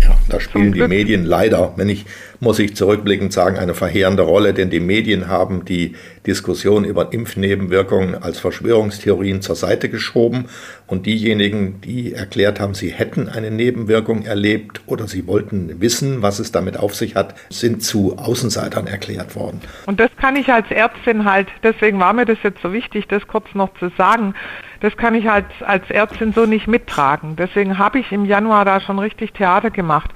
Ja, 0.00 0.16
da 0.28 0.38
spielen 0.38 0.72
die 0.72 0.86
Medien 0.86 1.24
leider, 1.24 1.72
wenn 1.74 1.88
ich, 1.88 2.06
muss 2.38 2.60
ich 2.60 2.76
zurückblickend 2.76 3.32
sagen, 3.32 3.58
eine 3.58 3.74
verheerende 3.74 4.22
Rolle, 4.22 4.54
denn 4.54 4.70
die 4.70 4.78
Medien 4.78 5.26
haben 5.26 5.64
die 5.64 5.96
Diskussion 6.24 6.84
über 6.84 7.12
Impfnebenwirkungen 7.12 8.14
als 8.14 8.38
Verschwörungstheorien 8.38 9.42
zur 9.42 9.56
Seite 9.56 9.88
geschoben 9.88 10.44
und 10.86 11.06
diejenigen, 11.06 11.80
die 11.80 12.12
erklärt 12.12 12.60
haben, 12.60 12.74
sie 12.74 12.90
hätten 12.90 13.28
eine 13.28 13.50
Nebenwirkung 13.50 14.22
erlebt 14.22 14.82
oder 14.86 15.08
sie 15.08 15.26
wollten 15.26 15.80
wissen, 15.80 16.22
was 16.22 16.38
es 16.38 16.52
damit 16.52 16.76
auf 16.76 16.94
sich 16.94 17.16
hat, 17.16 17.34
sind 17.50 17.82
zu 17.82 18.18
Außenseitern 18.18 18.86
erklärt 18.86 19.34
worden. 19.34 19.60
Und 19.86 19.98
das 19.98 20.10
kann 20.16 20.36
ich 20.36 20.48
als 20.48 20.70
Ärztin 20.70 21.24
halt, 21.24 21.48
deswegen 21.64 21.98
war 21.98 22.12
mir 22.12 22.24
das 22.24 22.38
jetzt 22.44 22.62
so 22.62 22.72
wichtig, 22.72 23.08
das 23.08 23.26
kurz 23.26 23.46
noch 23.52 23.76
zu 23.80 23.90
sagen, 23.98 24.34
das 24.80 24.96
kann 24.96 25.14
ich 25.14 25.26
halt 25.26 25.46
als 25.64 25.90
Ärztin 25.90 26.32
so 26.32 26.46
nicht 26.46 26.68
mittragen. 26.68 27.36
Deswegen 27.36 27.78
habe 27.78 27.98
ich 27.98 28.12
im 28.12 28.24
Januar 28.24 28.64
da 28.64 28.80
schon 28.80 28.98
richtig 28.98 29.32
Theater 29.32 29.70
gemacht, 29.70 30.10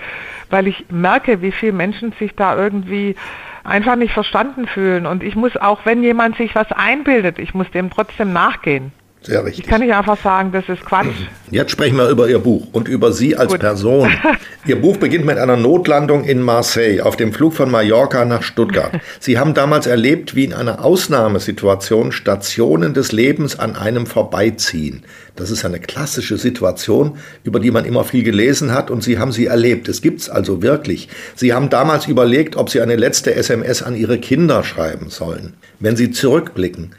weil 0.50 0.66
ich 0.66 0.86
merke, 0.90 1.42
wie 1.42 1.52
viele 1.52 1.72
Menschen 1.72 2.12
sich 2.18 2.34
da 2.34 2.56
irgendwie 2.56 3.16
einfach 3.64 3.96
nicht 3.96 4.12
verstanden 4.12 4.66
fühlen. 4.66 5.06
Und 5.06 5.22
ich 5.22 5.36
muss 5.36 5.56
auch, 5.56 5.80
wenn 5.84 6.02
jemand 6.02 6.36
sich 6.36 6.54
was 6.54 6.70
einbildet, 6.72 7.38
ich 7.38 7.54
muss 7.54 7.70
dem 7.70 7.90
trotzdem 7.90 8.32
nachgehen. 8.32 8.92
Sehr 9.24 9.44
richtig. 9.44 9.64
Ich 9.64 9.70
kann 9.70 9.80
nicht 9.80 9.94
einfach 9.94 10.20
sagen, 10.20 10.50
das 10.50 10.68
ist 10.68 10.84
Quatsch. 10.84 11.06
Jetzt 11.50 11.70
sprechen 11.70 11.96
wir 11.96 12.08
über 12.08 12.28
Ihr 12.28 12.40
Buch 12.40 12.66
und 12.72 12.88
über 12.88 13.12
Sie 13.12 13.36
als 13.36 13.52
Gut. 13.52 13.60
Person. 13.60 14.10
Ihr 14.66 14.80
Buch 14.80 14.96
beginnt 14.96 15.24
mit 15.24 15.38
einer 15.38 15.56
Notlandung 15.56 16.24
in 16.24 16.42
Marseille 16.42 17.02
auf 17.02 17.16
dem 17.16 17.32
Flug 17.32 17.54
von 17.54 17.70
Mallorca 17.70 18.24
nach 18.24 18.42
Stuttgart. 18.42 18.92
Sie 19.20 19.38
haben 19.38 19.54
damals 19.54 19.86
erlebt, 19.86 20.34
wie 20.34 20.44
in 20.44 20.52
einer 20.52 20.84
Ausnahmesituation 20.84 22.10
Stationen 22.10 22.94
des 22.94 23.12
Lebens 23.12 23.58
an 23.58 23.76
einem 23.76 24.06
vorbeiziehen. 24.06 25.04
Das 25.36 25.50
ist 25.50 25.64
eine 25.64 25.78
klassische 25.78 26.36
Situation, 26.36 27.18
über 27.44 27.60
die 27.60 27.70
man 27.70 27.84
immer 27.84 28.02
viel 28.02 28.24
gelesen 28.24 28.72
hat 28.72 28.90
und 28.90 29.04
Sie 29.04 29.18
haben 29.18 29.30
sie 29.30 29.46
erlebt. 29.46 29.88
Es 29.88 30.02
gibt 30.02 30.20
es 30.20 30.30
also 30.30 30.62
wirklich. 30.62 31.08
Sie 31.36 31.52
haben 31.52 31.70
damals 31.70 32.06
überlegt, 32.06 32.56
ob 32.56 32.70
Sie 32.70 32.80
eine 32.80 32.96
letzte 32.96 33.34
SMS 33.34 33.82
an 33.82 33.94
Ihre 33.94 34.18
Kinder 34.18 34.64
schreiben 34.64 35.10
sollen. 35.10 35.54
Wenn 35.78 35.96
Sie 35.96 36.10
zurückblicken, 36.10 36.94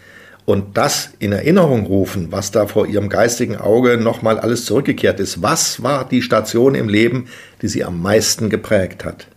und 0.45 0.77
das 0.77 1.13
in 1.19 1.31
Erinnerung 1.31 1.85
rufen, 1.85 2.31
was 2.31 2.51
da 2.51 2.67
vor 2.67 2.87
ihrem 2.87 3.09
geistigen 3.09 3.57
Auge 3.57 3.97
nochmal 3.97 4.39
alles 4.39 4.65
zurückgekehrt 4.65 5.19
ist. 5.19 5.41
Was 5.41 5.83
war 5.83 6.05
die 6.05 6.21
Station 6.21 6.75
im 6.75 6.89
Leben, 6.89 7.27
die 7.61 7.67
sie 7.67 7.83
am 7.83 8.01
meisten 8.01 8.49
geprägt 8.49 9.05
hat? 9.05 9.27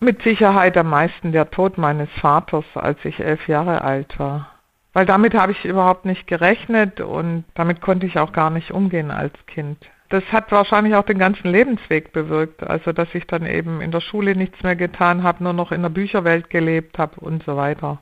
Mit 0.00 0.22
Sicherheit 0.22 0.76
am 0.76 0.90
meisten 0.90 1.32
der 1.32 1.50
Tod 1.50 1.78
meines 1.78 2.10
Vaters, 2.20 2.64
als 2.74 2.98
ich 3.04 3.20
elf 3.20 3.48
Jahre 3.48 3.82
alt 3.82 4.18
war. 4.18 4.50
Weil 4.92 5.06
damit 5.06 5.34
habe 5.34 5.52
ich 5.52 5.64
überhaupt 5.64 6.04
nicht 6.04 6.26
gerechnet 6.26 7.00
und 7.00 7.44
damit 7.54 7.80
konnte 7.80 8.06
ich 8.06 8.18
auch 8.18 8.32
gar 8.32 8.50
nicht 8.50 8.70
umgehen 8.70 9.10
als 9.10 9.34
Kind. 9.46 9.78
Das 10.08 10.22
hat 10.30 10.52
wahrscheinlich 10.52 10.94
auch 10.94 11.04
den 11.04 11.18
ganzen 11.18 11.50
Lebensweg 11.50 12.12
bewirkt. 12.12 12.62
Also, 12.62 12.92
dass 12.92 13.08
ich 13.14 13.26
dann 13.26 13.44
eben 13.44 13.80
in 13.80 13.90
der 13.90 14.00
Schule 14.00 14.36
nichts 14.36 14.62
mehr 14.62 14.76
getan 14.76 15.22
habe, 15.22 15.42
nur 15.42 15.52
noch 15.52 15.72
in 15.72 15.82
der 15.82 15.88
Bücherwelt 15.88 16.48
gelebt 16.48 16.98
habe 16.98 17.20
und 17.20 17.42
so 17.44 17.56
weiter. 17.56 17.98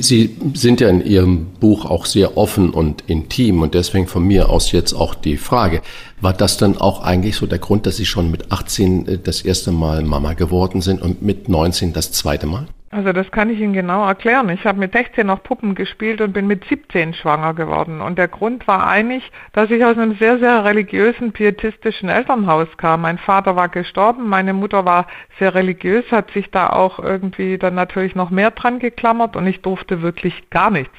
Sie 0.00 0.36
sind 0.54 0.80
ja 0.80 0.88
in 0.88 1.04
Ihrem 1.04 1.46
Buch 1.60 1.84
auch 1.84 2.06
sehr 2.06 2.36
offen 2.36 2.70
und 2.70 3.04
intim 3.06 3.62
und 3.62 3.74
deswegen 3.74 4.06
von 4.06 4.26
mir 4.26 4.48
aus 4.48 4.72
jetzt 4.72 4.92
auch 4.92 5.14
die 5.14 5.36
Frage, 5.36 5.82
war 6.20 6.32
das 6.32 6.56
dann 6.56 6.76
auch 6.76 7.02
eigentlich 7.02 7.36
so 7.36 7.46
der 7.46 7.58
Grund, 7.58 7.86
dass 7.86 7.96
Sie 7.96 8.06
schon 8.06 8.30
mit 8.30 8.50
18 8.52 9.06
äh, 9.06 9.18
das 9.18 9.42
erste 9.42 9.72
Mal 9.72 10.02
Mama 10.02 10.34
geworden 10.34 10.80
sind 10.80 11.02
und 11.02 11.22
mit 11.22 11.48
19 11.48 11.92
das 11.92 12.12
zweite 12.12 12.46
Mal? 12.46 12.66
Also 12.92 13.12
das 13.12 13.30
kann 13.30 13.50
ich 13.50 13.60
Ihnen 13.60 13.72
genau 13.72 14.04
erklären. 14.04 14.48
Ich 14.48 14.66
habe 14.66 14.80
mit 14.80 14.92
16 14.92 15.24
noch 15.24 15.44
Puppen 15.44 15.76
gespielt 15.76 16.20
und 16.20 16.32
bin 16.32 16.48
mit 16.48 16.64
17 16.64 17.14
schwanger 17.14 17.54
geworden. 17.54 18.00
Und 18.00 18.18
der 18.18 18.26
Grund 18.26 18.66
war 18.66 18.84
eigentlich, 18.84 19.30
dass 19.52 19.70
ich 19.70 19.84
aus 19.84 19.96
einem 19.96 20.16
sehr, 20.16 20.40
sehr 20.40 20.64
religiösen, 20.64 21.30
pietistischen 21.30 22.08
Elternhaus 22.08 22.66
kam. 22.78 23.02
Mein 23.02 23.18
Vater 23.18 23.54
war 23.54 23.68
gestorben, 23.68 24.28
meine 24.28 24.54
Mutter 24.54 24.84
war 24.86 25.06
sehr 25.38 25.54
religiös, 25.54 26.04
hat 26.10 26.32
sich 26.32 26.50
da 26.50 26.70
auch 26.70 26.98
irgendwie 26.98 27.58
dann 27.58 27.76
natürlich 27.76 28.16
noch 28.16 28.30
mehr 28.30 28.50
dran 28.50 28.80
geklammert 28.80 29.36
und 29.36 29.46
ich 29.46 29.62
durfte 29.62 30.02
wirklich 30.02 30.50
gar 30.50 30.72
nichts. 30.72 30.96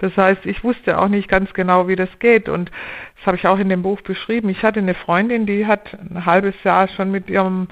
Das 0.00 0.16
heißt, 0.16 0.46
ich 0.46 0.64
wusste 0.64 0.98
auch 0.98 1.08
nicht 1.08 1.28
ganz 1.28 1.52
genau, 1.52 1.86
wie 1.86 1.96
das 1.96 2.08
geht. 2.18 2.48
Und 2.48 2.70
das 3.16 3.26
habe 3.26 3.36
ich 3.36 3.46
auch 3.46 3.58
in 3.58 3.68
dem 3.68 3.82
Buch 3.82 4.00
beschrieben. 4.00 4.48
Ich 4.48 4.62
hatte 4.62 4.80
eine 4.80 4.94
Freundin, 4.94 5.44
die 5.44 5.66
hat 5.66 5.92
ein 5.92 6.24
halbes 6.24 6.54
Jahr 6.64 6.88
schon 6.88 7.10
mit 7.10 7.28
ihrem 7.28 7.68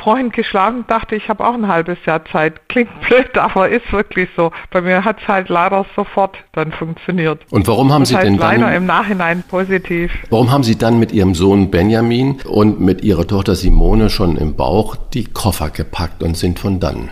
Freund 0.00 0.32
geschlafen, 0.32 0.84
dachte, 0.86 1.16
ich 1.16 1.28
habe 1.28 1.44
auch 1.44 1.54
ein 1.54 1.66
halbes 1.66 1.98
Jahr 2.06 2.24
Zeit. 2.26 2.68
Klingt 2.68 2.88
blöd, 3.00 3.36
aber 3.36 3.68
ist 3.68 3.92
wirklich 3.92 4.28
so. 4.36 4.52
Bei 4.70 4.80
mir 4.80 5.04
hat 5.04 5.20
es 5.20 5.28
halt 5.28 5.48
leider 5.48 5.84
sofort 5.96 6.38
dann 6.52 6.70
funktioniert. 6.72 7.40
Und 7.50 7.66
warum 7.66 7.92
haben 7.92 8.02
das 8.02 8.10
Sie 8.10 8.16
heißt 8.16 8.26
denn 8.26 8.38
dann... 8.38 8.60
Leider 8.60 8.76
im 8.76 8.86
Nachhinein 8.86 9.42
positiv. 9.48 10.12
Warum 10.30 10.52
haben 10.52 10.62
Sie 10.62 10.78
dann 10.78 11.00
mit 11.00 11.10
Ihrem 11.12 11.34
Sohn 11.34 11.70
Benjamin 11.70 12.40
und 12.44 12.80
mit 12.80 13.02
Ihrer 13.02 13.26
Tochter 13.26 13.56
Simone 13.56 14.08
schon 14.08 14.36
im 14.36 14.54
Bauch 14.54 14.94
die 15.12 15.24
Koffer 15.24 15.70
gepackt 15.70 16.22
und 16.22 16.36
sind 16.36 16.60
von 16.60 16.78
dann? 16.78 17.10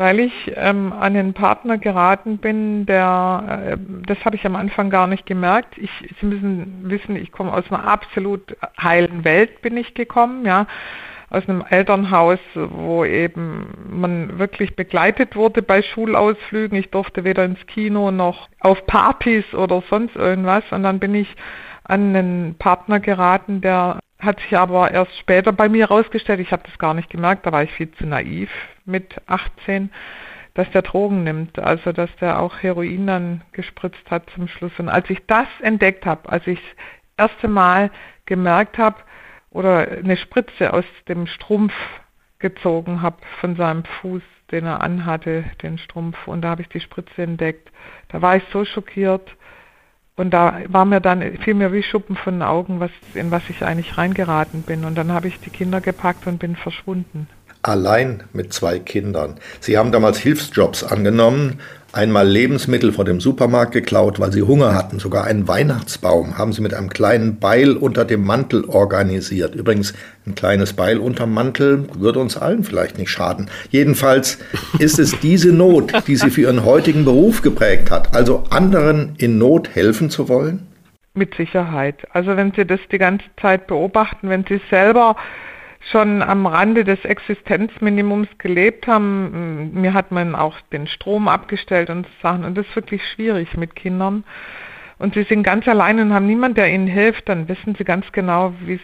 Weil 0.00 0.18
ich 0.18 0.32
ähm, 0.56 0.94
an 0.94 1.14
einen 1.14 1.34
Partner 1.34 1.76
geraten 1.76 2.38
bin, 2.38 2.86
der, 2.86 3.76
äh, 3.76 3.76
das 4.06 4.24
habe 4.24 4.34
ich 4.34 4.46
am 4.46 4.56
Anfang 4.56 4.88
gar 4.88 5.06
nicht 5.06 5.26
gemerkt. 5.26 5.76
Ich, 5.76 5.90
Sie 6.18 6.24
müssen 6.24 6.84
wissen, 6.84 7.16
ich 7.16 7.30
komme 7.32 7.52
aus 7.52 7.64
einer 7.70 7.86
absolut 7.86 8.56
heilen 8.82 9.24
Welt, 9.24 9.60
bin 9.60 9.76
ich 9.76 9.92
gekommen, 9.92 10.46
ja, 10.46 10.66
aus 11.28 11.46
einem 11.46 11.62
Elternhaus, 11.68 12.38
wo 12.54 13.04
eben 13.04 13.74
man 13.90 14.38
wirklich 14.38 14.74
begleitet 14.74 15.36
wurde 15.36 15.60
bei 15.60 15.82
Schulausflügen. 15.82 16.78
Ich 16.78 16.88
durfte 16.88 17.24
weder 17.24 17.44
ins 17.44 17.66
Kino 17.66 18.10
noch 18.10 18.48
auf 18.60 18.86
Partys 18.86 19.52
oder 19.52 19.82
sonst 19.90 20.16
irgendwas. 20.16 20.64
Und 20.70 20.82
dann 20.82 20.98
bin 20.98 21.14
ich 21.14 21.28
an 21.84 22.16
einen 22.16 22.54
Partner 22.54 23.00
geraten, 23.00 23.60
der 23.60 23.98
hat 24.20 24.40
sich 24.40 24.56
aber 24.56 24.90
erst 24.90 25.16
später 25.18 25.52
bei 25.52 25.68
mir 25.68 25.88
herausgestellt, 25.88 26.40
ich 26.40 26.52
habe 26.52 26.62
das 26.64 26.78
gar 26.78 26.94
nicht 26.94 27.10
gemerkt, 27.10 27.46
da 27.46 27.52
war 27.52 27.62
ich 27.62 27.72
viel 27.72 27.90
zu 27.92 28.06
naiv 28.06 28.50
mit 28.84 29.20
18, 29.26 29.90
dass 30.54 30.70
der 30.70 30.82
Drogen 30.82 31.24
nimmt, 31.24 31.58
also 31.58 31.92
dass 31.92 32.14
der 32.16 32.40
auch 32.40 32.62
Heroin 32.62 33.06
dann 33.06 33.42
gespritzt 33.52 34.10
hat 34.10 34.28
zum 34.30 34.48
Schluss. 34.48 34.72
Und 34.78 34.88
als 34.88 35.08
ich 35.10 35.24
das 35.26 35.48
entdeckt 35.60 36.06
habe, 36.06 36.28
als 36.28 36.46
ich 36.46 36.60
das 37.16 37.30
erste 37.30 37.48
Mal 37.48 37.90
gemerkt 38.26 38.78
habe 38.78 38.96
oder 39.50 39.88
eine 39.88 40.16
Spritze 40.16 40.72
aus 40.72 40.84
dem 41.08 41.26
Strumpf 41.26 41.74
gezogen 42.38 43.02
habe 43.02 43.18
von 43.40 43.56
seinem 43.56 43.84
Fuß, 43.84 44.22
den 44.50 44.66
er 44.66 44.82
anhatte, 44.82 45.44
den 45.62 45.78
Strumpf, 45.78 46.26
und 46.26 46.42
da 46.42 46.50
habe 46.50 46.62
ich 46.62 46.68
die 46.68 46.80
Spritze 46.80 47.22
entdeckt, 47.22 47.70
da 48.08 48.20
war 48.20 48.36
ich 48.36 48.42
so 48.52 48.64
schockiert, 48.64 49.36
und 50.20 50.32
da 50.32 50.60
war 50.68 50.84
mir 50.84 51.00
dann, 51.00 51.22
fiel 51.38 51.54
mir 51.54 51.72
wie 51.72 51.82
Schuppen 51.82 52.14
von 52.14 52.34
den 52.34 52.42
Augen, 52.42 52.78
was, 52.78 52.90
in 53.14 53.30
was 53.30 53.42
ich 53.48 53.62
eigentlich 53.62 53.96
reingeraten 53.96 54.64
bin. 54.64 54.84
Und 54.84 54.96
dann 54.96 55.12
habe 55.12 55.28
ich 55.28 55.40
die 55.40 55.48
Kinder 55.48 55.80
gepackt 55.80 56.26
und 56.26 56.38
bin 56.38 56.56
verschwunden. 56.56 57.26
Allein 57.62 58.22
mit 58.32 58.54
zwei 58.54 58.78
Kindern. 58.78 59.34
Sie 59.60 59.76
haben 59.76 59.92
damals 59.92 60.18
Hilfsjobs 60.18 60.82
angenommen, 60.82 61.60
einmal 61.92 62.26
Lebensmittel 62.26 62.92
vor 62.92 63.04
dem 63.04 63.20
Supermarkt 63.20 63.72
geklaut, 63.72 64.18
weil 64.18 64.32
sie 64.32 64.42
Hunger 64.42 64.74
hatten. 64.74 64.98
Sogar 64.98 65.24
einen 65.24 65.46
Weihnachtsbaum 65.46 66.38
haben 66.38 66.54
sie 66.54 66.62
mit 66.62 66.72
einem 66.72 66.88
kleinen 66.88 67.38
Beil 67.38 67.76
unter 67.76 68.06
dem 68.06 68.24
Mantel 68.24 68.64
organisiert. 68.64 69.54
Übrigens, 69.54 69.92
ein 70.26 70.34
kleines 70.34 70.72
Beil 70.72 70.98
unterm 70.98 71.34
Mantel 71.34 71.86
würde 71.98 72.20
uns 72.20 72.38
allen 72.38 72.64
vielleicht 72.64 72.96
nicht 72.96 73.10
schaden. 73.10 73.50
Jedenfalls 73.68 74.38
ist 74.78 74.98
es 74.98 75.18
diese 75.20 75.52
Not, 75.52 75.92
die 76.06 76.16
sie 76.16 76.30
für 76.30 76.42
ihren 76.42 76.64
heutigen 76.64 77.04
Beruf 77.04 77.42
geprägt 77.42 77.90
hat. 77.90 78.14
Also 78.16 78.44
anderen 78.48 79.14
in 79.18 79.36
Not 79.36 79.68
helfen 79.74 80.08
zu 80.08 80.30
wollen? 80.30 80.66
Mit 81.12 81.34
Sicherheit. 81.34 82.06
Also 82.12 82.36
wenn 82.36 82.52
Sie 82.52 82.64
das 82.64 82.80
die 82.90 82.98
ganze 82.98 83.26
Zeit 83.40 83.66
beobachten, 83.66 84.30
wenn 84.30 84.44
Sie 84.48 84.60
selber 84.70 85.16
schon 85.90 86.22
am 86.22 86.46
Rande 86.46 86.84
des 86.84 87.04
Existenzminimums 87.04 88.28
gelebt 88.38 88.86
haben, 88.86 89.72
mir 89.72 89.94
hat 89.94 90.12
man 90.12 90.34
auch 90.34 90.60
den 90.72 90.86
Strom 90.86 91.26
abgestellt 91.26 91.90
und 91.90 92.06
Sachen 92.22 92.44
und 92.44 92.56
das 92.56 92.66
ist 92.66 92.76
wirklich 92.76 93.02
schwierig 93.14 93.56
mit 93.56 93.74
Kindern 93.74 94.24
und 95.00 95.14
sie 95.14 95.22
sind 95.22 95.44
ganz 95.44 95.66
allein 95.66 95.98
und 95.98 96.12
haben 96.12 96.26
niemand, 96.26 96.58
der 96.58 96.70
ihnen 96.70 96.86
hilft, 96.86 97.26
dann 97.30 97.48
wissen 97.48 97.74
sie 97.74 97.84
ganz 97.84 98.12
genau, 98.12 98.52
wie 98.60 98.78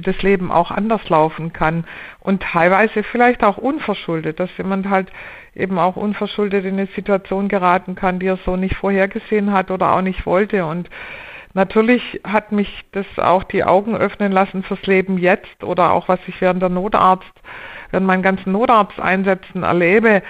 das 0.00 0.22
Leben 0.22 0.50
auch 0.50 0.70
anders 0.70 1.06
laufen 1.10 1.52
kann. 1.52 1.84
Und 2.18 2.42
teilweise 2.42 3.02
vielleicht 3.02 3.44
auch 3.44 3.58
unverschuldet, 3.58 4.40
dass 4.40 4.48
jemand 4.56 4.88
halt 4.88 5.12
eben 5.54 5.78
auch 5.78 5.96
unverschuldet 5.96 6.64
in 6.64 6.78
eine 6.78 6.86
Situation 6.86 7.48
geraten 7.48 7.94
kann, 7.94 8.20
die 8.20 8.28
er 8.28 8.38
so 8.38 8.56
nicht 8.56 8.74
vorhergesehen 8.76 9.52
hat 9.52 9.70
oder 9.70 9.92
auch 9.92 10.00
nicht 10.00 10.24
wollte. 10.24 10.64
Und 10.64 10.88
natürlich 11.54 12.20
hat 12.24 12.52
mich 12.52 12.84
das 12.92 13.06
auch 13.18 13.44
die 13.44 13.64
Augen 13.64 13.96
öffnen 13.96 14.32
lassen 14.32 14.62
fürs 14.62 14.82
Leben 14.86 15.18
jetzt 15.18 15.64
oder 15.64 15.92
auch 15.92 16.08
was 16.08 16.20
ich 16.26 16.40
während 16.40 16.62
der 16.62 16.68
Notarzt, 16.68 17.32
während 17.90 18.06
meinen 18.06 18.22
ganzen 18.22 18.52
Notarzteinsätzen 18.52 19.62
erlebe 19.62 20.22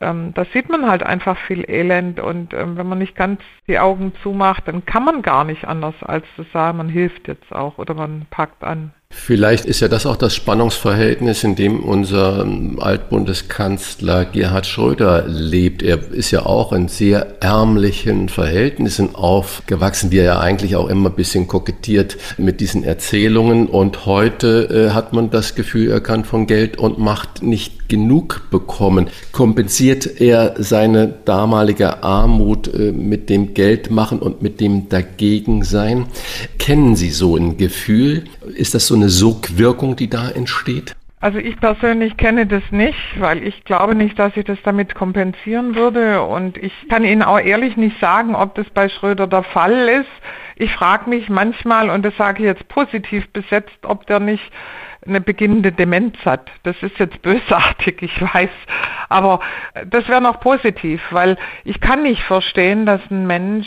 ähm, 0.00 0.34
da 0.34 0.44
sieht 0.46 0.68
man 0.68 0.88
halt 0.88 1.02
einfach 1.02 1.38
viel 1.46 1.64
Elend 1.68 2.18
und 2.18 2.52
ähm, 2.52 2.76
wenn 2.76 2.88
man 2.88 2.98
nicht 2.98 3.14
ganz 3.14 3.40
die 3.68 3.78
Augen 3.78 4.12
zumacht, 4.22 4.66
dann 4.66 4.84
kann 4.84 5.04
man 5.04 5.22
gar 5.22 5.44
nicht 5.44 5.64
anders 5.66 5.94
als 6.02 6.26
zu 6.36 6.42
sagen, 6.52 6.78
man 6.78 6.88
hilft 6.88 7.28
jetzt 7.28 7.52
auch 7.54 7.78
oder 7.78 7.94
man 7.94 8.26
packt 8.30 8.64
an. 8.64 8.92
Vielleicht 9.16 9.64
ist 9.64 9.80
ja 9.80 9.88
das 9.88 10.04
auch 10.04 10.16
das 10.16 10.34
Spannungsverhältnis, 10.34 11.44
in 11.44 11.56
dem 11.56 11.82
unser 11.82 12.46
Altbundeskanzler 12.78 14.26
Gerhard 14.26 14.66
Schröder 14.66 15.24
lebt. 15.26 15.82
Er 15.82 16.12
ist 16.12 16.30
ja 16.30 16.44
auch 16.44 16.74
in 16.74 16.88
sehr 16.88 17.42
ärmlichen 17.42 18.28
Verhältnissen 18.28 19.14
aufgewachsen, 19.14 20.10
die 20.10 20.18
er 20.18 20.24
ja 20.24 20.40
eigentlich 20.40 20.76
auch 20.76 20.88
immer 20.88 21.08
ein 21.08 21.16
bisschen 21.16 21.48
kokettiert 21.48 22.18
mit 22.36 22.60
diesen 22.60 22.84
Erzählungen. 22.84 23.66
Und 23.66 24.04
heute 24.04 24.88
äh, 24.88 24.90
hat 24.92 25.14
man 25.14 25.30
das 25.30 25.54
Gefühl, 25.54 25.90
er 25.90 26.00
kann 26.00 26.24
von 26.24 26.46
Geld 26.46 26.76
und 26.76 26.98
Macht 26.98 27.42
nicht 27.42 27.83
genug 27.88 28.50
bekommen. 28.50 29.08
Kompensiert 29.32 30.20
er 30.20 30.54
seine 30.58 31.08
damalige 31.24 32.02
Armut 32.02 32.72
äh, 32.72 32.92
mit 32.92 33.30
dem 33.30 33.54
Geldmachen 33.54 34.18
und 34.18 34.42
mit 34.42 34.60
dem 34.60 34.88
Dagegensein? 34.88 36.06
Kennen 36.58 36.96
Sie 36.96 37.10
so 37.10 37.36
ein 37.36 37.56
Gefühl? 37.56 38.24
Ist 38.54 38.74
das 38.74 38.86
so 38.86 38.94
eine 38.94 39.08
Sogwirkung, 39.08 39.96
die 39.96 40.08
da 40.08 40.28
entsteht? 40.28 40.94
Also 41.24 41.38
ich 41.38 41.58
persönlich 41.58 42.18
kenne 42.18 42.46
das 42.46 42.62
nicht, 42.70 42.98
weil 43.18 43.42
ich 43.42 43.64
glaube 43.64 43.94
nicht, 43.94 44.18
dass 44.18 44.36
ich 44.36 44.44
das 44.44 44.58
damit 44.62 44.94
kompensieren 44.94 45.74
würde. 45.74 46.20
Und 46.22 46.58
ich 46.58 46.72
kann 46.90 47.02
Ihnen 47.02 47.22
auch 47.22 47.38
ehrlich 47.38 47.78
nicht 47.78 47.98
sagen, 47.98 48.34
ob 48.34 48.54
das 48.56 48.66
bei 48.74 48.90
Schröder 48.90 49.26
der 49.26 49.42
Fall 49.42 49.88
ist. 49.88 50.10
Ich 50.56 50.70
frage 50.74 51.08
mich 51.08 51.30
manchmal, 51.30 51.88
und 51.88 52.04
das 52.04 52.14
sage 52.18 52.42
ich 52.42 52.44
jetzt 52.44 52.68
positiv 52.68 53.26
besetzt, 53.30 53.78
ob 53.84 54.06
der 54.06 54.20
nicht 54.20 54.42
eine 55.06 55.20
beginnende 55.20 55.72
Demenz 55.72 56.16
hat. 56.24 56.50
Das 56.62 56.76
ist 56.82 56.98
jetzt 56.98 57.20
bösartig, 57.22 58.02
ich 58.02 58.20
weiß. 58.20 58.50
Aber 59.08 59.40
das 59.86 60.08
wäre 60.08 60.20
noch 60.20 60.40
positiv, 60.40 61.00
weil 61.10 61.36
ich 61.64 61.80
kann 61.80 62.02
nicht 62.02 62.22
verstehen, 62.22 62.86
dass 62.86 63.00
ein 63.10 63.26
Mensch 63.26 63.66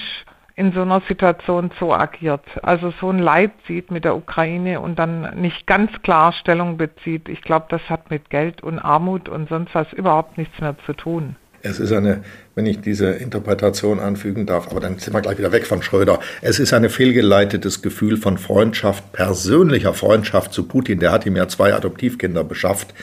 in 0.58 0.74
so 0.74 0.82
einer 0.82 1.02
Situation 1.02 1.70
so 1.80 1.94
agiert. 1.94 2.44
Also 2.64 2.92
so 3.00 3.12
ein 3.12 3.20
Leid 3.20 3.52
sieht 3.68 3.92
mit 3.92 4.04
der 4.04 4.16
Ukraine 4.16 4.82
und 4.82 4.98
dann 4.98 5.40
nicht 5.40 5.68
ganz 5.68 5.92
klar 6.02 6.34
Stellung 6.34 6.78
bezieht. 6.78 7.30
Ich 7.30 7.42
glaube, 7.42 7.68
das 7.70 7.88
hat 7.90 8.10
mit 8.10 8.32
Geld 8.32 8.64
und 8.64 8.80
Armut 8.80 9.30
und 9.30 9.50
sonst 9.50 9.76
was 9.76 9.94
überhaupt 9.94 10.40
nichts 10.40 10.60
mehr 10.60 10.76
zu 10.88 10.94
tun. 10.94 11.36
Es 11.62 11.80
ist 11.80 11.92
eine, 11.92 12.24
wenn 12.56 12.66
ich 12.66 12.82
diese 12.82 13.08
Interpretation 13.08 14.00
anfügen 14.00 14.46
darf, 14.46 14.70
aber 14.70 14.80
dann 14.80 15.00
sind 15.00 15.14
wir 15.14 15.22
gleich 15.22 15.38
wieder 15.38 15.52
weg 15.52 15.66
von 15.66 15.82
Schröder. 15.82 16.20
Es 16.42 16.60
ist 16.60 16.74
ein 16.74 16.90
fehlgeleitetes 16.90 17.82
Gefühl 17.82 18.18
von 18.18 18.38
Freundschaft, 18.38 19.12
persönlicher 19.14 19.94
Freundschaft 19.94 20.54
zu 20.54 20.64
Putin. 20.64 21.00
Der 21.00 21.12
hat 21.12 21.26
ihm 21.26 21.36
ja 21.36 21.48
zwei 21.48 21.74
Adoptivkinder 21.74 22.44
beschafft 22.44 22.94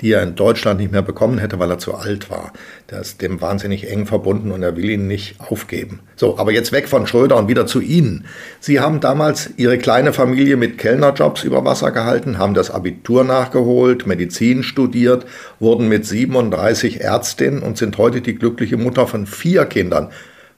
die 0.00 0.12
er 0.12 0.22
in 0.22 0.34
Deutschland 0.34 0.80
nicht 0.80 0.92
mehr 0.92 1.02
bekommen 1.02 1.38
hätte, 1.38 1.58
weil 1.58 1.70
er 1.70 1.78
zu 1.78 1.94
alt 1.94 2.30
war. 2.30 2.52
Der 2.90 3.00
ist 3.00 3.20
dem 3.20 3.40
wahnsinnig 3.40 3.90
eng 3.90 4.06
verbunden 4.06 4.50
und 4.50 4.62
er 4.62 4.76
will 4.76 4.88
ihn 4.90 5.06
nicht 5.06 5.36
aufgeben. 5.38 6.00
So, 6.16 6.38
aber 6.38 6.52
jetzt 6.52 6.72
weg 6.72 6.88
von 6.88 7.06
Schröder 7.06 7.36
und 7.36 7.48
wieder 7.48 7.66
zu 7.66 7.80
Ihnen. 7.80 8.24
Sie 8.60 8.80
haben 8.80 9.00
damals 9.00 9.50
Ihre 9.56 9.78
kleine 9.78 10.12
Familie 10.12 10.56
mit 10.56 10.78
Kellnerjobs 10.78 11.44
über 11.44 11.64
Wasser 11.64 11.90
gehalten, 11.90 12.38
haben 12.38 12.54
das 12.54 12.70
Abitur 12.70 13.24
nachgeholt, 13.24 14.06
Medizin 14.06 14.62
studiert, 14.62 15.26
wurden 15.58 15.88
mit 15.88 16.06
37 16.06 17.00
Ärztin 17.00 17.60
und 17.60 17.78
sind 17.78 17.98
heute 17.98 18.20
die 18.20 18.34
glückliche 18.34 18.76
Mutter 18.76 19.06
von 19.06 19.26
vier 19.26 19.66
Kindern. 19.66 20.08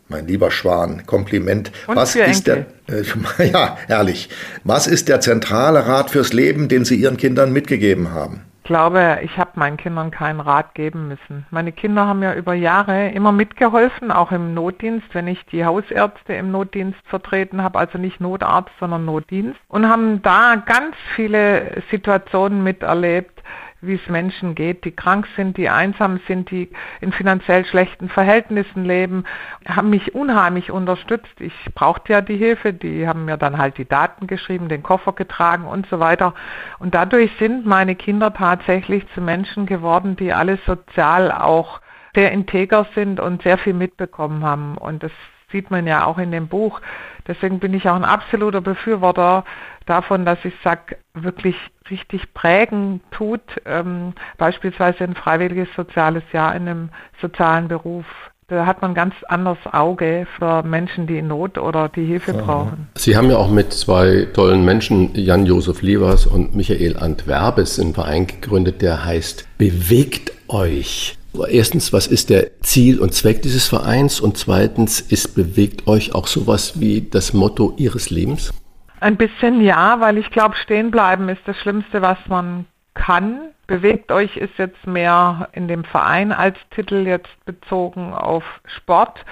Mein 0.09 0.27
lieber 0.27 0.51
Schwan, 0.51 1.07
Kompliment. 1.07 1.73
Und 1.87 1.97
Was 1.97 2.15
ist 2.15 2.47
der, 2.47 2.67
äh, 2.87 3.03
ja, 3.51 3.79
herrlich. 3.87 4.29
Was 4.63 4.87
ist 4.87 5.09
der 5.09 5.21
zentrale 5.21 5.87
Rat 5.87 6.11
fürs 6.11 6.33
Leben, 6.33 6.69
den 6.69 6.85
Sie 6.85 6.97
Ihren 6.97 7.17
Kindern 7.17 7.53
mitgegeben 7.53 8.11
haben? 8.11 8.43
Ich 8.63 8.69
glaube, 8.69 9.19
ich 9.23 9.39
habe 9.39 9.51
meinen 9.57 9.77
Kindern 9.77 10.13
keinen 10.13 10.39
Rat 10.39 10.77
geben 10.77 11.09
müssen. 11.09 11.45
Meine 11.51 11.73
Kinder 11.73 12.07
haben 12.07 12.23
ja 12.23 12.33
über 12.33 12.55
Jahre 12.55 13.09
immer 13.09 13.33
mitgeholfen, 13.33 14.13
auch 14.13 14.31
im 14.31 14.55
Notdienst, 14.55 15.13
wenn 15.15 15.27
ich 15.27 15.45
die 15.47 15.65
Hausärzte 15.65 16.35
im 16.35 16.53
Notdienst 16.53 17.01
vertreten 17.07 17.61
habe, 17.61 17.81
also 17.81 17.99
nicht 17.99 18.21
Notarzt, 18.21 18.71
sondern 18.79 19.05
Notdienst, 19.05 19.59
und 19.67 19.89
haben 19.89 20.23
da 20.23 20.63
ganz 20.65 20.95
viele 21.17 21.83
Situationen 21.91 22.63
miterlebt, 22.63 23.43
wie 23.83 23.95
es 23.95 24.09
Menschen 24.09 24.55
geht, 24.55 24.85
die 24.85 24.93
krank 24.93 25.27
sind, 25.37 25.57
die 25.57 25.69
einsam 25.69 26.21
sind, 26.29 26.51
die 26.51 26.71
in 27.01 27.13
finanziell 27.13 27.65
schlechten 27.65 28.09
Verhältnissen 28.09 28.85
leben, 28.85 29.25
haben 29.67 29.91
mich 29.91 30.15
unheimlich 30.15 30.71
unterstützt. 30.71 31.41
Ich 31.41 31.55
brauchte 31.75 32.13
ja 32.13 32.21
die 32.21 32.37
Hilfe, 32.37 32.73
die 32.73 33.07
haben 33.07 33.25
mir 33.25 33.37
dann 33.37 33.59
halt 33.59 33.77
die 33.79 33.89
Daten 33.89 34.29
geschrieben, 34.29 34.69
den 34.69 34.85
Koffer 34.85 35.13
getragen 35.13 35.67
und 35.67 35.87
so 35.89 35.99
weiter. 35.99 36.33
Und 36.79 36.95
dadurch 36.95 37.33
sind 37.39 37.67
meine 37.67 37.97
Kinder 37.97 38.33
tatsächlich 38.33 39.05
zu 39.15 39.21
Menschen 39.21 39.67
geworden, 39.67 40.15
die 40.17 40.33
alle 40.33 40.59
sozial 40.65 41.33
auch 41.33 41.81
sehr 42.15 42.31
integer 42.31 42.87
sind 42.95 43.19
und 43.19 43.43
sehr 43.43 43.59
viel 43.59 43.75
mitbekommen 43.75 44.45
haben. 44.45 44.79
Und 44.79 45.03
das 45.03 45.13
sieht 45.53 45.71
man 45.71 45.87
ja 45.87 46.05
auch 46.07 46.19
in 46.19 46.33
dem 46.33 46.49
Buch. 46.49 46.81
Deswegen 47.27 47.61
bin 47.61 47.75
ich 47.75 47.89
auch 47.89 47.95
ein 47.95 48.05
absoluter 48.05 48.61
Befürworter 48.61 49.45
davon, 49.87 50.25
dass 50.25 50.39
ich 50.45 50.55
sage, 50.65 50.97
wirklich 51.15 51.57
richtig 51.91 52.35
prägen 52.35 53.01
tut, 53.11 53.43
ähm, 53.65 54.15
beispielsweise 54.39 55.05
ein 55.05 55.15
freiwilliges 55.15 55.69
soziales 55.77 56.23
Jahr 56.33 56.55
in 56.55 56.69
einem 56.69 56.89
sozialen 57.21 57.69
Beruf. 57.69 58.07
Da 58.49 58.67
hat 58.67 58.83
man 58.83 58.91
ein 58.91 58.95
ganz 58.95 59.15
anderes 59.29 59.59
Auge 59.71 60.27
für 60.37 60.63
Menschen, 60.63 61.07
die 61.07 61.19
in 61.19 61.29
Not 61.29 61.57
oder 61.57 61.89
die 61.89 62.05
Hilfe 62.05 62.35
brauchen. 62.35 62.89
Sie 62.97 63.17
haben 63.17 63.31
ja 63.31 63.37
auch 63.37 63.49
mit 63.49 63.73
zwei 63.73 64.29
tollen 64.35 64.65
Menschen, 64.65 65.15
Jan-Josef 65.15 65.81
Lievers 65.81 66.27
und 66.27 66.55
Michael 66.55 66.99
Antwerbes, 66.99 67.81
einen 67.81 67.95
Verein 67.95 68.27
gegründet, 68.27 68.83
der 68.83 69.05
heißt 69.05 69.49
Bewegt 69.57 70.33
euch. 70.49 71.17
Erstens, 71.49 71.93
was 71.93 72.07
ist 72.07 72.31
der 72.31 72.61
Ziel 72.61 73.01
und 73.01 73.15
Zweck 73.15 73.43
dieses 73.43 73.67
Vereins? 73.67 74.21
Und 74.21 74.37
zweitens, 74.37 75.01
ist 75.01 75.35
bewegt 75.35 75.87
euch 75.87 76.15
auch 76.15 76.27
sowas 76.27 76.79
wie 76.81 77.09
das 77.09 77.33
Motto 77.33 77.75
Ihres 77.77 78.11
Lebens? 78.11 78.53
Ein 79.01 79.17
bisschen 79.17 79.63
ja, 79.63 79.99
weil 80.01 80.19
ich 80.19 80.31
glaube, 80.31 80.55
stehen 80.57 80.91
bleiben 80.91 81.29
ist 81.29 81.43
das 81.47 81.57
Schlimmste, 81.57 82.03
was 82.03 82.19
man 82.29 82.67
kann. 82.95 83.51
Bewegt 83.67 84.13
euch 84.13 84.37
ist 84.37 84.59
jetzt 84.59 84.87
mehr 84.87 85.49
in 85.53 85.67
dem 85.67 85.85
Verein 85.85 86.33
als 86.33 86.57
Titel 86.75 87.07
jetzt 87.07 87.45
bezogen 87.45 88.13
auf 88.13 88.45
Sport. 88.67 89.25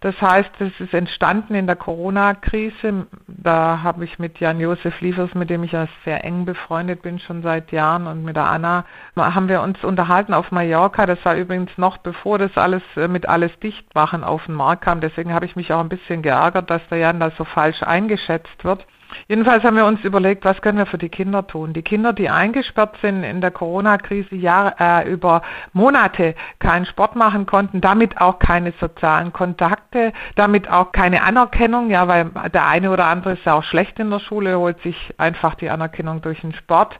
Das 0.00 0.20
heißt, 0.20 0.50
es 0.60 0.78
ist 0.78 0.92
entstanden 0.92 1.54
in 1.54 1.66
der 1.66 1.76
Corona-Krise. 1.76 3.06
Da 3.26 3.80
habe 3.82 4.04
ich 4.04 4.18
mit 4.18 4.38
Jan-Josef 4.38 5.00
Liefers, 5.00 5.34
mit 5.34 5.48
dem 5.48 5.64
ich 5.64 5.72
ja 5.72 5.86
sehr 6.04 6.24
eng 6.24 6.44
befreundet 6.44 7.02
bin, 7.02 7.18
schon 7.18 7.42
seit 7.42 7.72
Jahren, 7.72 8.06
und 8.06 8.22
mit 8.22 8.36
der 8.36 8.46
Anna, 8.46 8.84
haben 9.16 9.48
wir 9.48 9.62
uns 9.62 9.82
unterhalten 9.82 10.34
auf 10.34 10.50
Mallorca. 10.50 11.06
Das 11.06 11.24
war 11.24 11.34
übrigens 11.36 11.76
noch 11.78 11.98
bevor 11.98 12.38
das 12.38 12.56
alles 12.56 12.82
äh, 12.96 13.08
mit 13.08 13.28
alles 13.28 13.58
Dichtmachen 13.60 14.22
auf 14.22 14.44
den 14.46 14.54
Markt 14.54 14.84
kam. 14.84 15.00
Deswegen 15.00 15.32
habe 15.32 15.46
ich 15.46 15.56
mich 15.56 15.72
auch 15.72 15.80
ein 15.80 15.88
bisschen 15.88 16.22
geärgert, 16.22 16.70
dass 16.70 16.86
der 16.88 16.98
Jan 16.98 17.20
da 17.20 17.30
so 17.30 17.44
falsch 17.44 17.82
eingeschätzt 17.82 18.64
wird. 18.64 18.86
Jedenfalls 19.28 19.64
haben 19.64 19.76
wir 19.76 19.86
uns 19.86 20.02
überlegt, 20.04 20.44
was 20.44 20.60
können 20.62 20.78
wir 20.78 20.86
für 20.86 20.98
die 20.98 21.08
Kinder 21.08 21.46
tun. 21.46 21.72
Die 21.72 21.82
Kinder, 21.82 22.12
die 22.12 22.30
eingesperrt 22.30 22.96
sind 23.02 23.24
in 23.24 23.40
der 23.40 23.50
Corona-Krise 23.50 24.36
äh, 24.36 25.10
über 25.10 25.42
Monate 25.72 26.34
keinen 26.58 26.86
Sport 26.86 27.16
machen 27.16 27.46
konnten, 27.46 27.80
damit 27.80 28.20
auch 28.20 28.38
keine 28.38 28.72
sozialen 28.80 29.32
Kontakte, 29.32 30.12
damit 30.36 30.70
auch 30.70 30.92
keine 30.92 31.22
Anerkennung, 31.22 31.90
ja, 31.90 32.06
weil 32.08 32.30
der 32.52 32.66
eine 32.66 32.90
oder 32.90 33.06
andere 33.06 33.32
ist 33.32 33.44
ja 33.44 33.54
auch 33.54 33.64
schlecht 33.64 33.98
in 33.98 34.10
der 34.10 34.20
Schule, 34.20 34.58
holt 34.58 34.80
sich 34.82 35.14
einfach 35.18 35.54
die 35.56 35.70
Anerkennung 35.70 36.22
durch 36.22 36.40
den 36.40 36.54
Sport. 36.54 36.98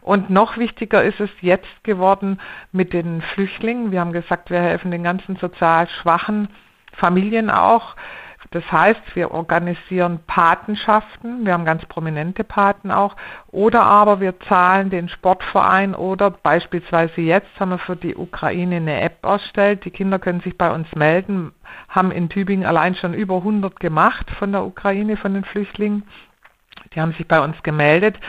Und 0.00 0.30
noch 0.30 0.58
wichtiger 0.58 1.02
ist 1.02 1.20
es 1.20 1.30
jetzt 1.40 1.84
geworden 1.84 2.40
mit 2.72 2.92
den 2.92 3.22
Flüchtlingen. 3.22 3.92
Wir 3.92 4.00
haben 4.00 4.12
gesagt, 4.12 4.50
wir 4.50 4.60
helfen 4.60 4.90
den 4.90 5.04
ganzen 5.04 5.36
sozial 5.36 5.88
schwachen 5.88 6.48
Familien 6.92 7.50
auch 7.50 7.94
Das 8.52 8.70
heißt, 8.70 9.00
wir 9.14 9.30
organisieren 9.30 10.20
Patenschaften, 10.26 11.46
wir 11.46 11.54
haben 11.54 11.64
ganz 11.64 11.86
prominente 11.86 12.44
Paten 12.44 12.90
auch, 12.90 13.16
oder 13.50 13.82
aber 13.82 14.20
wir 14.20 14.38
zahlen 14.40 14.90
den 14.90 15.08
Sportverein 15.08 15.94
oder 15.94 16.30
beispielsweise 16.30 17.22
jetzt 17.22 17.48
haben 17.58 17.70
wir 17.70 17.78
für 17.78 17.96
die 17.96 18.14
Ukraine 18.14 18.76
eine 18.76 19.00
App 19.00 19.24
erstellt. 19.24 19.86
Die 19.86 19.90
Kinder 19.90 20.18
können 20.18 20.42
sich 20.42 20.58
bei 20.58 20.70
uns 20.70 20.86
melden, 20.94 21.52
haben 21.88 22.10
in 22.10 22.28
Tübingen 22.28 22.66
allein 22.66 22.94
schon 22.94 23.14
über 23.14 23.36
100 23.36 23.80
gemacht 23.80 24.30
von 24.38 24.52
der 24.52 24.64
Ukraine, 24.64 25.16
von 25.16 25.32
den 25.32 25.44
Flüchtlingen. 25.44 26.02
Die 26.94 27.00
haben 27.00 27.12
sich 27.14 27.26
bei 27.26 27.40
uns 27.40 27.62
gemeldet 27.62 28.20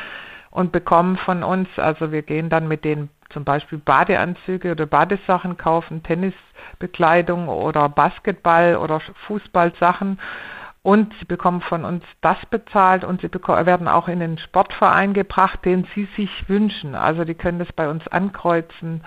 und 0.51 0.71
bekommen 0.71 1.17
von 1.17 1.43
uns, 1.43 1.67
also 1.75 2.13
wir 2.13 2.21
gehen 2.21 2.49
dann 2.49 2.69
mit 2.69 2.85
denen 2.85 3.09
zum 3.33 3.43
Beispiel 3.43 3.79
Badeanzüge 3.79 4.71
oder 4.71 4.85
Badesachen 4.85 5.57
kaufen, 5.57 6.03
Tennisbekleidung 6.03 7.47
oder 7.49 7.89
Basketball 7.89 8.77
oder 8.77 9.01
Fußballsachen. 9.27 10.19
Und 10.81 11.13
sie 11.19 11.25
bekommen 11.25 11.61
von 11.61 11.85
uns 11.85 12.03
das 12.19 12.37
bezahlt 12.49 13.05
und 13.05 13.21
sie 13.21 13.29
werden 13.31 13.87
auch 13.87 14.09
in 14.09 14.19
den 14.19 14.37
Sportverein 14.37 15.13
gebracht, 15.13 15.63
den 15.63 15.87
sie 15.95 16.09
sich 16.17 16.49
wünschen. 16.49 16.93
Also 16.93 17.23
die 17.23 17.35
können 17.35 17.59
das 17.59 17.71
bei 17.71 17.87
uns 17.87 18.05
ankreuzen 18.09 19.01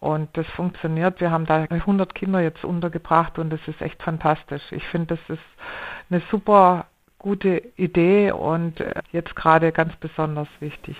und 0.00 0.28
das 0.36 0.46
funktioniert. 0.48 1.22
Wir 1.22 1.30
haben 1.30 1.46
da 1.46 1.64
100 1.70 2.14
Kinder 2.14 2.40
jetzt 2.40 2.62
untergebracht 2.62 3.38
und 3.38 3.48
das 3.48 3.60
ist 3.66 3.80
echt 3.80 4.02
fantastisch. 4.02 4.62
Ich 4.70 4.86
finde, 4.88 5.16
das 5.16 5.38
ist 5.38 5.44
eine 6.10 6.20
super 6.30 6.84
gute 7.18 7.62
Idee 7.76 8.30
und 8.30 8.80
äh, 8.80 9.00
jetzt 9.12 9.34
gerade 9.34 9.72
ganz 9.72 9.96
besonders 9.96 10.48
wichtig. 10.60 10.94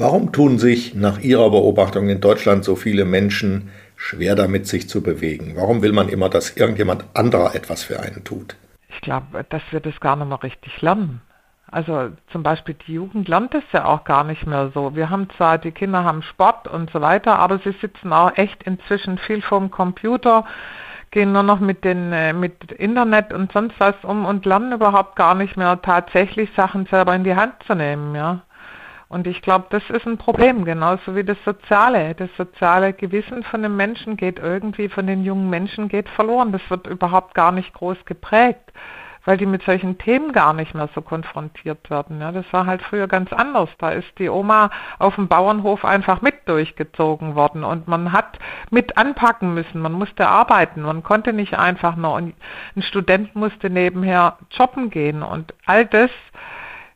Warum 0.00 0.32
tun 0.32 0.58
sich 0.58 0.94
nach 0.94 1.18
Ihrer 1.18 1.50
Beobachtung 1.50 2.08
in 2.08 2.22
Deutschland 2.22 2.64
so 2.64 2.74
viele 2.74 3.04
Menschen 3.04 3.68
schwer 3.96 4.34
damit, 4.34 4.66
sich 4.66 4.88
zu 4.88 5.02
bewegen? 5.02 5.56
Warum 5.56 5.82
will 5.82 5.92
man 5.92 6.08
immer, 6.08 6.30
dass 6.30 6.56
irgendjemand 6.56 7.04
anderer 7.12 7.54
etwas 7.54 7.82
für 7.82 8.00
einen 8.00 8.24
tut? 8.24 8.56
Ich 8.88 9.02
glaube, 9.02 9.44
dass 9.50 9.60
wir 9.72 9.80
das 9.80 10.00
gar 10.00 10.16
nicht 10.16 10.28
mehr 10.28 10.42
richtig 10.42 10.80
lernen. 10.80 11.20
Also 11.70 12.12
zum 12.32 12.42
Beispiel 12.42 12.76
die 12.86 12.94
Jugend 12.94 13.28
lernt 13.28 13.52
es 13.54 13.62
ja 13.72 13.84
auch 13.84 14.04
gar 14.04 14.24
nicht 14.24 14.46
mehr 14.46 14.70
so. 14.72 14.96
Wir 14.96 15.10
haben 15.10 15.28
zwar, 15.36 15.58
die 15.58 15.70
Kinder 15.70 16.02
haben 16.02 16.22
Sport 16.22 16.66
und 16.66 16.90
so 16.90 17.02
weiter, 17.02 17.38
aber 17.38 17.58
sie 17.58 17.74
sitzen 17.78 18.10
auch 18.14 18.34
echt 18.38 18.62
inzwischen 18.62 19.18
viel 19.18 19.42
vorm 19.42 19.70
Computer, 19.70 20.46
gehen 21.10 21.32
nur 21.32 21.42
noch 21.42 21.60
mit 21.60 21.84
den 21.84 22.10
äh, 22.14 22.32
mit 22.32 22.72
Internet 22.72 23.34
und 23.34 23.52
sonst 23.52 23.74
was 23.78 23.96
um 24.02 24.24
und 24.24 24.46
lernen 24.46 24.72
überhaupt 24.72 25.14
gar 25.16 25.34
nicht 25.34 25.58
mehr 25.58 25.82
tatsächlich 25.82 26.48
Sachen 26.56 26.86
selber 26.86 27.14
in 27.14 27.24
die 27.24 27.36
Hand 27.36 27.52
zu 27.66 27.74
nehmen, 27.74 28.14
ja. 28.14 28.40
Und 29.10 29.26
ich 29.26 29.42
glaube, 29.42 29.66
das 29.70 29.82
ist 29.90 30.06
ein 30.06 30.18
Problem, 30.18 30.64
genauso 30.64 31.16
wie 31.16 31.24
das 31.24 31.36
Soziale. 31.44 32.14
Das 32.14 32.30
soziale 32.36 32.92
Gewissen 32.92 33.42
von 33.42 33.60
den 33.60 33.74
Menschen 33.74 34.16
geht 34.16 34.38
irgendwie, 34.38 34.88
von 34.88 35.08
den 35.08 35.24
jungen 35.24 35.50
Menschen 35.50 35.88
geht 35.88 36.08
verloren. 36.08 36.52
Das 36.52 36.62
wird 36.68 36.86
überhaupt 36.86 37.34
gar 37.34 37.50
nicht 37.50 37.74
groß 37.74 38.04
geprägt, 38.04 38.72
weil 39.24 39.36
die 39.36 39.46
mit 39.46 39.64
solchen 39.64 39.98
Themen 39.98 40.30
gar 40.30 40.52
nicht 40.52 40.76
mehr 40.76 40.88
so 40.94 41.02
konfrontiert 41.02 41.90
werden. 41.90 42.20
Ja, 42.20 42.30
das 42.30 42.44
war 42.52 42.66
halt 42.66 42.82
früher 42.82 43.08
ganz 43.08 43.32
anders. 43.32 43.68
Da 43.78 43.90
ist 43.90 44.16
die 44.20 44.28
Oma 44.28 44.70
auf 45.00 45.16
dem 45.16 45.26
Bauernhof 45.26 45.84
einfach 45.84 46.22
mit 46.22 46.48
durchgezogen 46.48 47.34
worden 47.34 47.64
und 47.64 47.88
man 47.88 48.12
hat 48.12 48.38
mit 48.70 48.96
anpacken 48.96 49.54
müssen. 49.54 49.80
Man 49.80 49.92
musste 49.92 50.28
arbeiten. 50.28 50.82
Man 50.82 51.02
konnte 51.02 51.32
nicht 51.32 51.58
einfach 51.58 51.96
nur, 51.96 52.16
ein 52.16 52.34
Student 52.78 53.34
musste 53.34 53.70
nebenher 53.70 54.38
jobben 54.52 54.88
gehen 54.88 55.24
und 55.24 55.52
all 55.66 55.84
das 55.84 56.12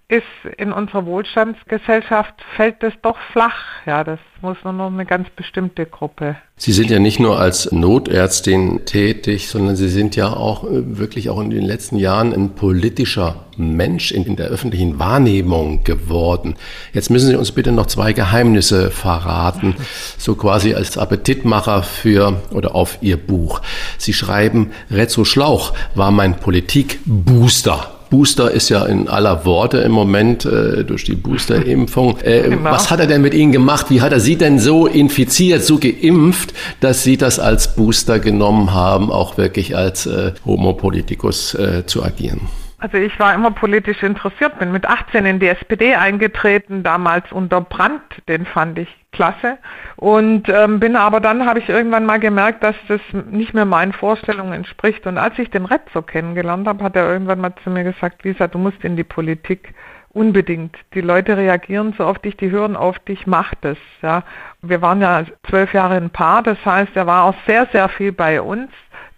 ist 0.08 0.22
in 0.58 0.72
unserer 0.72 1.06
Wohlstandsgesellschaft 1.06 2.34
fällt 2.56 2.82
das 2.82 2.92
doch 3.00 3.16
flach. 3.32 3.56
Ja, 3.86 4.04
das 4.04 4.18
muss 4.42 4.58
nur 4.62 4.74
noch 4.74 4.92
eine 4.92 5.06
ganz 5.06 5.30
bestimmte 5.30 5.86
Gruppe. 5.86 6.36
Sie 6.56 6.72
sind 6.72 6.90
ja 6.90 6.98
nicht 6.98 7.18
nur 7.18 7.40
als 7.40 7.72
Notärztin 7.72 8.84
tätig, 8.84 9.48
sondern 9.48 9.76
Sie 9.76 9.88
sind 9.88 10.14
ja 10.14 10.32
auch 10.32 10.64
äh, 10.64 10.98
wirklich 10.98 11.30
auch 11.30 11.40
in 11.40 11.50
den 11.50 11.64
letzten 11.64 11.96
Jahren 11.96 12.34
ein 12.34 12.54
politischer 12.54 13.46
Mensch 13.56 14.12
in, 14.12 14.24
in 14.24 14.36
der 14.36 14.48
öffentlichen 14.48 14.98
Wahrnehmung 14.98 15.84
geworden. 15.84 16.56
Jetzt 16.92 17.10
müssen 17.10 17.28
Sie 17.28 17.36
uns 17.36 17.52
bitte 17.52 17.72
noch 17.72 17.86
zwei 17.86 18.12
Geheimnisse 18.12 18.90
verraten, 18.90 19.74
so 20.18 20.34
quasi 20.34 20.74
als 20.74 20.98
Appetitmacher 20.98 21.82
für 21.82 22.42
oder 22.50 22.74
auf 22.74 22.98
Ihr 23.00 23.16
Buch. 23.16 23.62
Sie 23.96 24.12
schreiben, 24.12 24.72
Rezzo 24.90 25.24
Schlauch 25.24 25.72
war 25.94 26.10
mein 26.10 26.36
Politikbooster. 26.36 27.93
Booster 28.14 28.52
ist 28.52 28.68
ja 28.68 28.84
in 28.86 29.08
aller 29.08 29.44
Worte 29.44 29.78
im 29.78 29.90
Moment 29.90 30.44
äh, 30.44 30.84
durch 30.84 31.02
die 31.02 31.16
Boosterimpfung. 31.16 32.18
Äh, 32.22 32.48
genau. 32.48 32.70
Was 32.70 32.88
hat 32.88 33.00
er 33.00 33.08
denn 33.08 33.22
mit 33.22 33.34
Ihnen 33.34 33.50
gemacht? 33.50 33.86
Wie 33.88 34.00
hat 34.02 34.12
er 34.12 34.20
Sie 34.20 34.36
denn 34.36 34.60
so 34.60 34.86
infiziert, 34.86 35.64
so 35.64 35.80
geimpft, 35.80 36.54
dass 36.78 37.02
Sie 37.02 37.16
das 37.16 37.40
als 37.40 37.74
Booster 37.74 38.20
genommen 38.20 38.72
haben, 38.72 39.10
auch 39.10 39.36
wirklich 39.36 39.76
als 39.76 40.06
äh, 40.06 40.30
Homopolitikus 40.46 41.54
äh, 41.54 41.86
zu 41.86 42.04
agieren? 42.04 42.42
Also 42.84 42.98
ich 42.98 43.18
war 43.18 43.32
immer 43.32 43.50
politisch 43.50 44.02
interessiert, 44.02 44.58
bin 44.58 44.70
mit 44.70 44.84
18 44.84 45.24
in 45.24 45.40
die 45.40 45.48
SPD 45.48 45.94
eingetreten, 45.94 46.82
damals 46.82 47.32
unter 47.32 47.62
Brandt, 47.62 48.02
den 48.28 48.44
fand 48.44 48.78
ich 48.78 48.94
klasse. 49.10 49.56
Und 49.96 50.50
ähm, 50.50 50.80
bin 50.80 50.94
aber 50.94 51.20
dann, 51.20 51.46
habe 51.46 51.60
ich 51.60 51.70
irgendwann 51.70 52.04
mal 52.04 52.20
gemerkt, 52.20 52.62
dass 52.62 52.76
das 52.88 53.00
nicht 53.30 53.54
mehr 53.54 53.64
meinen 53.64 53.94
Vorstellungen 53.94 54.52
entspricht. 54.52 55.06
Und 55.06 55.16
als 55.16 55.38
ich 55.38 55.48
den 55.48 55.64
Retzo 55.64 56.02
kennengelernt 56.02 56.68
habe, 56.68 56.84
hat 56.84 56.94
er 56.94 57.10
irgendwann 57.10 57.40
mal 57.40 57.54
zu 57.64 57.70
mir 57.70 57.84
gesagt, 57.84 58.22
Lisa, 58.22 58.48
du 58.48 58.58
musst 58.58 58.84
in 58.84 58.96
die 58.96 59.04
Politik. 59.04 59.72
Unbedingt. 60.10 60.76
Die 60.92 61.00
Leute 61.00 61.38
reagieren 61.38 61.94
so 61.96 62.04
auf 62.04 62.18
dich, 62.18 62.36
die 62.36 62.50
hören 62.50 62.76
auf 62.76 62.98
dich, 62.98 63.26
mach 63.26 63.54
das. 63.62 63.78
Ja. 64.02 64.24
Wir 64.60 64.82
waren 64.82 65.00
ja 65.00 65.24
zwölf 65.48 65.72
Jahre 65.72 65.96
ein 65.96 66.10
Paar, 66.10 66.42
das 66.42 66.58
heißt, 66.66 66.94
er 66.96 67.06
war 67.06 67.24
auch 67.24 67.34
sehr, 67.46 67.66
sehr 67.72 67.88
viel 67.88 68.12
bei 68.12 68.42
uns 68.42 68.70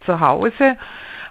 zu 0.04 0.20
Hause 0.20 0.76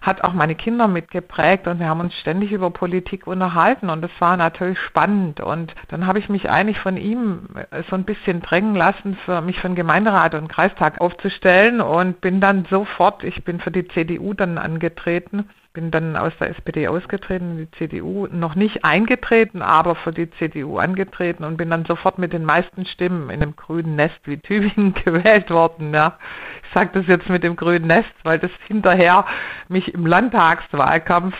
hat 0.05 0.23
auch 0.23 0.33
meine 0.33 0.55
Kinder 0.55 0.87
mitgeprägt 0.87 1.67
und 1.67 1.79
wir 1.79 1.87
haben 1.87 1.99
uns 1.99 2.13
ständig 2.15 2.51
über 2.51 2.69
Politik 2.69 3.25
unterhalten 3.25 3.89
und 3.89 4.01
das 4.01 4.11
war 4.19 4.37
natürlich 4.37 4.79
spannend. 4.79 5.39
Und 5.39 5.73
dann 5.89 6.05
habe 6.05 6.19
ich 6.19 6.29
mich 6.29 6.49
eigentlich 6.49 6.79
von 6.79 6.97
ihm 6.97 7.47
äh, 7.71 7.83
so 7.89 7.95
ein 7.95 8.03
bisschen 8.03 8.41
drängen 8.41 8.75
lassen, 8.75 9.17
für 9.25 9.41
mich 9.41 9.59
für 9.59 9.67
den 9.67 9.75
Gemeinderat 9.75 10.35
und 10.35 10.47
Kreistag 10.47 11.01
aufzustellen 11.01 11.81
und 11.81 12.21
bin 12.21 12.39
dann 12.39 12.65
sofort, 12.69 13.23
ich 13.23 13.43
bin 13.43 13.59
für 13.59 13.71
die 13.71 13.87
CDU 13.87 14.33
dann 14.33 14.57
angetreten 14.57 15.49
bin 15.75 15.91
dann 15.91 16.15
aus 16.15 16.33
der 16.39 16.49
SPD 16.49 16.87
ausgetreten, 16.87 17.51
in 17.51 17.57
die 17.57 17.71
CDU 17.77 18.27
noch 18.31 18.55
nicht 18.55 18.83
eingetreten, 18.83 19.61
aber 19.61 19.95
für 19.95 20.11
die 20.11 20.31
CDU 20.31 20.79
angetreten 20.79 21.43
und 21.43 21.57
bin 21.57 21.69
dann 21.69 21.85
sofort 21.85 22.17
mit 22.17 22.33
den 22.33 22.45
meisten 22.45 22.85
Stimmen 22.85 23.29
in 23.29 23.43
einem 23.43 23.55
grünen 23.55 23.95
Nest 23.95 24.19
wie 24.23 24.37
Tübingen 24.37 24.93
gewählt 25.05 25.51
worden. 25.51 25.93
Ja. 25.93 26.17
Ich 26.63 26.73
sage 26.73 26.91
das 26.93 27.07
jetzt 27.07 27.29
mit 27.29 27.43
dem 27.43 27.55
grünen 27.55 27.87
Nest, 27.87 28.13
weil 28.23 28.39
das 28.39 28.51
hinterher 28.67 29.25
mich 29.67 29.93
im 29.93 30.07
Landtagswahlkampf 30.07 31.35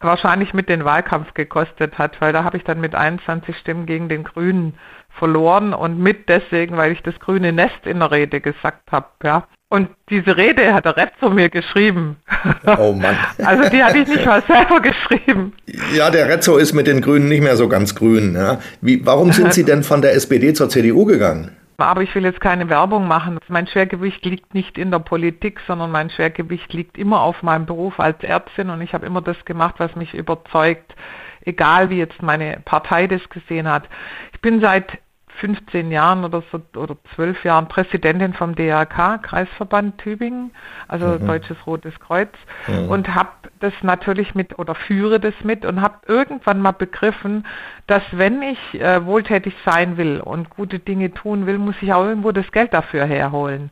wahrscheinlich 0.00 0.52
mit 0.52 0.68
den 0.68 0.84
Wahlkampf 0.84 1.32
gekostet 1.34 1.98
hat, 1.98 2.20
weil 2.20 2.32
da 2.32 2.44
habe 2.44 2.56
ich 2.56 2.64
dann 2.64 2.80
mit 2.80 2.94
21 2.94 3.56
Stimmen 3.56 3.86
gegen 3.86 4.08
den 4.08 4.24
Grünen 4.24 4.74
verloren 5.10 5.72
und 5.72 5.98
mit 5.98 6.28
deswegen, 6.28 6.76
weil 6.76 6.92
ich 6.92 7.02
das 7.02 7.18
grüne 7.20 7.52
Nest 7.52 7.86
in 7.86 8.00
der 8.00 8.10
Rede 8.10 8.40
gesagt 8.40 8.92
habe. 8.92 9.08
Ja. 9.22 9.46
Und 9.70 9.90
diese 10.08 10.36
Rede 10.36 10.72
hat 10.72 10.86
der 10.86 10.96
Rezzo 10.96 11.30
mir 11.30 11.50
geschrieben. 11.50 12.16
Oh 12.78 12.92
Mann. 12.92 13.16
Also 13.44 13.68
die 13.68 13.82
hatte 13.82 13.98
ich 13.98 14.08
nicht 14.08 14.24
mal 14.24 14.42
selber 14.46 14.80
geschrieben. 14.80 15.52
Ja, 15.94 16.10
der 16.10 16.28
Rezzo 16.28 16.56
ist 16.56 16.72
mit 16.72 16.86
den 16.86 17.00
Grünen 17.00 17.28
nicht 17.28 17.42
mehr 17.42 17.56
so 17.56 17.68
ganz 17.68 17.94
grün. 17.94 18.34
Ja. 18.34 18.58
Wie, 18.80 19.04
warum 19.04 19.32
sind 19.32 19.52
Sie 19.52 19.64
denn 19.64 19.82
von 19.82 20.02
der 20.02 20.14
SPD 20.14 20.52
zur 20.52 20.68
CDU 20.68 21.04
gegangen? 21.04 21.56
Aber 21.78 22.02
ich 22.02 22.14
will 22.14 22.24
jetzt 22.24 22.40
keine 22.40 22.68
Werbung 22.68 23.06
machen. 23.06 23.38
Mein 23.48 23.66
Schwergewicht 23.66 24.24
liegt 24.24 24.52
nicht 24.54 24.78
in 24.78 24.90
der 24.90 24.98
Politik, 24.98 25.60
sondern 25.66 25.90
mein 25.90 26.10
Schwergewicht 26.10 26.72
liegt 26.72 26.98
immer 26.98 27.20
auf 27.20 27.42
meinem 27.42 27.66
Beruf 27.66 28.00
als 28.00 28.22
Ärztin 28.22 28.70
und 28.70 28.80
ich 28.80 28.94
habe 28.94 29.06
immer 29.06 29.22
das 29.22 29.44
gemacht, 29.44 29.76
was 29.78 29.94
mich 29.94 30.12
überzeugt, 30.14 30.94
egal 31.44 31.88
wie 31.90 31.98
jetzt 31.98 32.20
meine 32.22 32.60
Partei 32.64 33.06
das 33.06 33.26
gesehen 33.30 33.68
hat. 33.68 33.84
Ich 34.32 34.40
bin 34.40 34.60
seit 34.60 34.98
15 35.40 35.90
Jahren 35.90 36.24
oder 36.24 36.42
so 36.50 36.60
oder 36.78 36.96
12 37.14 37.44
Jahren 37.44 37.68
Präsidentin 37.68 38.34
vom 38.34 38.54
DRK, 38.54 39.18
Kreisverband 39.22 39.98
Tübingen, 39.98 40.52
also 40.88 41.06
mhm. 41.06 41.26
Deutsches 41.26 41.56
Rotes 41.66 41.98
Kreuz 42.00 42.30
mhm. 42.66 42.88
und 42.88 43.14
habe 43.14 43.30
das 43.60 43.72
natürlich 43.82 44.34
mit 44.34 44.58
oder 44.58 44.74
führe 44.74 45.20
das 45.20 45.34
mit 45.42 45.64
und 45.64 45.80
habe 45.80 45.96
irgendwann 46.06 46.60
mal 46.60 46.72
begriffen, 46.72 47.46
dass 47.86 48.02
wenn 48.12 48.42
ich 48.42 48.80
äh, 48.80 49.04
wohltätig 49.04 49.54
sein 49.64 49.96
will 49.96 50.20
und 50.20 50.50
gute 50.50 50.78
Dinge 50.78 51.12
tun 51.12 51.46
will, 51.46 51.58
muss 51.58 51.76
ich 51.80 51.92
auch 51.92 52.04
irgendwo 52.04 52.32
das 52.32 52.50
Geld 52.52 52.72
dafür 52.72 53.04
herholen. 53.04 53.70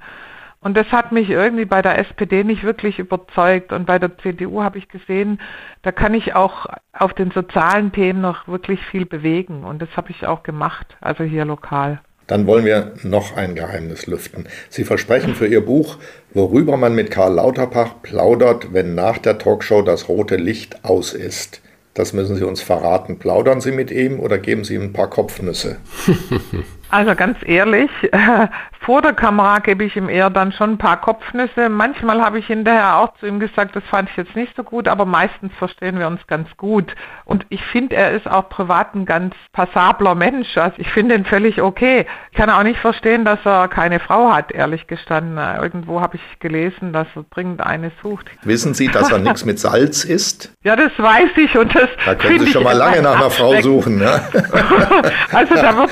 Und 0.67 0.77
das 0.77 0.89
hat 0.89 1.13
mich 1.13 1.31
irgendwie 1.31 1.65
bei 1.65 1.81
der 1.81 1.97
SPD 1.97 2.43
nicht 2.43 2.65
wirklich 2.65 2.99
überzeugt. 2.99 3.73
Und 3.73 3.87
bei 3.87 4.01
der 4.01 4.19
CDU 4.19 4.65
habe 4.65 4.79
ich 4.79 4.89
gesehen, 4.89 5.41
da 5.83 5.93
kann 5.93 6.13
ich 6.13 6.35
auch 6.35 6.67
auf 6.93 7.15
den 7.15 7.31
sozialen 7.31 7.93
Themen 7.93 8.21
noch 8.21 8.49
wirklich 8.49 8.81
viel 8.87 9.07
bewegen. 9.07 9.63
Und 9.63 9.81
das 9.81 9.89
habe 9.97 10.11
ich 10.11 10.27
auch 10.27 10.43
gemacht, 10.43 10.97
also 11.01 11.23
hier 11.23 11.45
lokal. 11.45 12.01
Dann 12.27 12.49
wollen 12.49 12.65
wir 12.65 12.95
noch 13.05 13.37
ein 13.37 13.55
Geheimnis 13.55 14.09
lüften. 14.09 14.49
Sie 14.69 14.83
versprechen 14.83 15.37
für 15.37 15.47
Ihr 15.47 15.65
Buch, 15.65 15.99
worüber 16.35 16.77
man 16.77 16.97
mit 16.97 17.13
Karl 17.13 17.35
Lauterbach 17.35 18.03
plaudert, 18.03 18.73
wenn 18.73 18.97
nach 18.97 19.19
der 19.19 19.39
Talkshow 19.39 19.83
das 19.83 20.09
rote 20.09 20.35
Licht 20.35 20.85
aus 20.85 21.13
ist. 21.13 21.63
Das 21.95 22.13
müssen 22.13 22.35
Sie 22.35 22.45
uns 22.45 22.61
verraten. 22.61 23.21
Plaudern 23.21 23.61
Sie 23.61 23.71
mit 23.71 23.93
ihm 23.93 24.19
oder 24.19 24.37
geben 24.39 24.65
Sie 24.65 24.75
ihm 24.75 24.83
ein 24.83 24.93
paar 24.93 25.11
Kopfnüsse? 25.11 25.77
Also 26.89 27.17
ganz 27.17 27.37
ehrlich, 27.45 27.91
Vor 28.87 29.03
der 29.03 29.15
Kamera 29.15 29.59
gebe 29.59 29.83
ich 29.83 29.97
ihm 29.97 30.09
eher 30.09 30.31
dann 30.31 30.53
schon 30.53 30.75
ein 30.75 30.79
paar 30.79 31.01
Kopfnüsse. 31.01 31.69
Manchmal 31.69 32.23
habe 32.23 32.39
ich 32.39 32.47
hinterher 32.47 32.99
auch 32.99 33.15
zu 33.19 33.27
ihm 33.27 33.41
gesagt, 33.41 33.75
das 33.75 33.83
fand 33.91 34.09
ich 34.09 34.17
jetzt 34.17 34.37
nicht 34.37 34.55
so 34.55 34.63
gut, 34.63 34.87
aber 34.87 35.05
meistens 35.05 35.53
verstehen 35.59 35.99
wir 35.99 36.07
uns 36.07 36.25
ganz 36.29 36.49
gut. 36.57 36.95
Und 37.25 37.45
ich 37.49 37.61
finde, 37.73 37.97
er 37.97 38.13
ist 38.13 38.31
auch 38.31 38.49
privat 38.49 38.95
ein 38.95 39.05
ganz 39.05 39.35
passabler 39.53 40.15
Mensch. 40.15 40.57
Also 40.57 40.77
ich 40.79 40.89
finde 40.93 41.17
ihn 41.17 41.25
völlig 41.25 41.61
okay. 41.61 42.07
Ich 42.31 42.39
kann 42.39 42.49
auch 42.49 42.63
nicht 42.63 42.79
verstehen, 42.79 43.25
dass 43.25 43.41
er 43.45 43.67
keine 43.67 43.99
Frau 43.99 44.33
hat, 44.33 44.53
ehrlich 44.53 44.87
gestanden. 44.87 45.37
Irgendwo 45.37 46.01
habe 46.01 46.15
ich 46.19 46.39
gelesen, 46.39 46.93
dass 46.93 47.09
er 47.17 47.25
dringend 47.31 47.63
eine 47.63 47.91
sucht. 48.05 48.27
Wissen 48.45 48.73
Sie, 48.73 48.87
dass 48.87 49.11
er 49.11 49.19
nichts 49.19 49.45
mit 49.45 49.59
Salz 49.59 50.05
isst? 50.05 50.53
Ja, 50.63 50.77
das 50.77 50.93
weiß 50.97 51.31
ich 51.39 51.59
und 51.59 51.75
das. 51.75 51.89
Da 52.05 52.15
können 52.15 52.39
Sie 52.39 52.53
schon 52.53 52.63
mal 52.63 52.77
lange 52.77 53.03
nach 53.03 53.17
einer 53.17 53.31
Frau 53.31 53.61
suchen. 53.61 54.01
Ja? 54.01 54.21
also 55.33 55.55
da 55.57 55.77
wird 55.77 55.91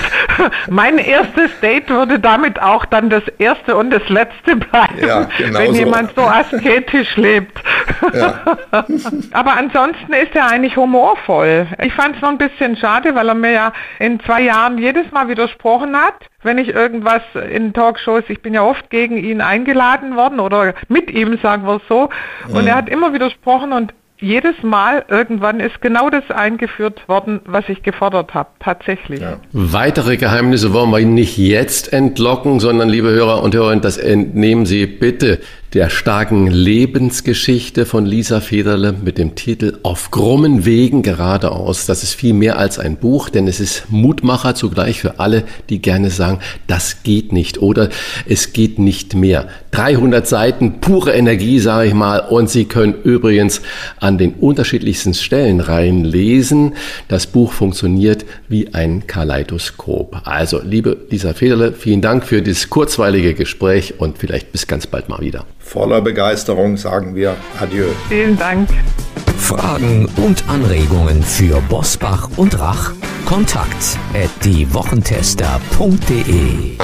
mein 0.68 0.98
erstes 0.98 1.50
Date 1.60 1.88
würde 1.88 2.20
damit 2.20 2.62
auch 2.62 2.83
dann 2.86 3.10
das 3.10 3.22
erste 3.38 3.76
und 3.76 3.90
das 3.90 4.08
letzte 4.08 4.56
bleiben, 4.56 5.06
ja, 5.06 5.28
genau 5.38 5.58
wenn 5.58 5.72
so. 5.72 5.78
jemand 5.78 6.14
so 6.14 6.22
asketisch 6.22 7.16
lebt. 7.16 7.58
Ja. 8.12 8.40
Aber 9.32 9.56
ansonsten 9.56 10.12
ist 10.12 10.34
er 10.34 10.50
eigentlich 10.50 10.76
humorvoll. 10.76 11.66
Ich 11.82 11.92
fand 11.94 12.16
es 12.16 12.22
noch 12.22 12.30
ein 12.30 12.38
bisschen 12.38 12.76
schade, 12.76 13.14
weil 13.14 13.28
er 13.28 13.34
mir 13.34 13.52
ja 13.52 13.72
in 13.98 14.20
zwei 14.20 14.42
Jahren 14.42 14.78
jedes 14.78 15.10
Mal 15.12 15.28
widersprochen 15.28 15.96
hat 15.96 16.14
wenn 16.44 16.58
ich 16.58 16.68
irgendwas 16.68 17.22
in 17.50 17.72
Talkshows, 17.72 18.24
ich 18.28 18.42
bin 18.42 18.54
ja 18.54 18.62
oft 18.62 18.90
gegen 18.90 19.16
ihn 19.16 19.40
eingeladen 19.40 20.14
worden 20.14 20.40
oder 20.40 20.74
mit 20.88 21.10
ihm, 21.10 21.38
sagen 21.38 21.66
wir 21.66 21.76
es 21.76 21.82
so, 21.88 22.10
und 22.48 22.66
er 22.66 22.76
hat 22.76 22.88
immer 22.88 23.12
widersprochen 23.12 23.72
und 23.72 23.94
jedes 24.24 24.54
Mal 24.62 25.04
irgendwann 25.08 25.60
ist 25.60 25.80
genau 25.80 26.08
das 26.10 26.28
eingeführt 26.30 27.06
worden, 27.08 27.40
was 27.44 27.68
ich 27.68 27.82
gefordert 27.82 28.34
habe, 28.34 28.48
tatsächlich. 28.58 29.20
Ja. 29.20 29.36
Weitere 29.52 30.16
Geheimnisse 30.16 30.72
wollen 30.72 30.90
wir 30.90 31.04
nicht 31.04 31.36
jetzt 31.36 31.92
entlocken, 31.92 32.58
sondern 32.58 32.88
liebe 32.88 33.10
Hörer 33.10 33.42
und 33.42 33.54
Hörerinnen, 33.54 33.82
das 33.82 33.98
entnehmen 33.98 34.66
Sie 34.66 34.86
bitte 34.86 35.40
der 35.74 35.90
starken 35.90 36.46
Lebensgeschichte 36.46 37.84
von 37.84 38.06
Lisa 38.06 38.40
Federle 38.40 38.92
mit 38.92 39.18
dem 39.18 39.34
Titel 39.34 39.80
Auf 39.82 40.12
krummen 40.12 40.64
Wegen 40.64 41.02
geradeaus. 41.02 41.84
Das 41.86 42.04
ist 42.04 42.14
viel 42.14 42.32
mehr 42.32 42.58
als 42.58 42.78
ein 42.78 42.96
Buch, 42.96 43.28
denn 43.28 43.48
es 43.48 43.58
ist 43.58 43.86
Mutmacher 43.90 44.54
zugleich 44.54 45.00
für 45.00 45.18
alle, 45.18 45.42
die 45.70 45.82
gerne 45.82 46.10
sagen, 46.10 46.38
das 46.68 47.02
geht 47.02 47.32
nicht 47.32 47.60
oder 47.60 47.88
es 48.28 48.52
geht 48.52 48.78
nicht 48.78 49.14
mehr. 49.14 49.48
300 49.72 50.28
Seiten 50.28 50.80
pure 50.80 51.12
Energie, 51.12 51.58
sage 51.58 51.88
ich 51.88 51.94
mal, 51.94 52.20
und 52.20 52.48
Sie 52.48 52.66
können 52.66 52.94
übrigens 53.02 53.60
an 53.98 54.16
den 54.16 54.34
unterschiedlichsten 54.34 55.12
Stellen 55.12 55.58
reinlesen. 55.58 56.74
Das 57.08 57.26
Buch 57.26 57.52
funktioniert 57.52 58.24
wie 58.48 58.72
ein 58.74 59.08
Kaleidoskop. 59.08 60.20
Also, 60.22 60.60
liebe 60.62 60.98
Lisa 61.10 61.34
Federle, 61.34 61.72
vielen 61.72 62.00
Dank 62.00 62.24
für 62.24 62.42
dieses 62.42 62.70
kurzweilige 62.70 63.34
Gespräch 63.34 63.94
und 63.98 64.18
vielleicht 64.18 64.52
bis 64.52 64.68
ganz 64.68 64.86
bald 64.86 65.08
mal 65.08 65.20
wieder. 65.20 65.44
Voller 65.64 66.00
Begeisterung 66.00 66.76
sagen 66.76 67.14
wir 67.14 67.36
Adieu. 67.60 67.86
Vielen 68.08 68.36
Dank. 68.38 68.68
Fragen 69.38 70.08
und 70.16 70.42
Anregungen 70.48 71.22
für 71.22 71.60
Bosbach 71.68 72.30
und 72.36 72.58
Rach? 72.58 72.90
Kontakt 73.26 73.98
at 74.14 74.30
diewochentester.de 74.44 76.78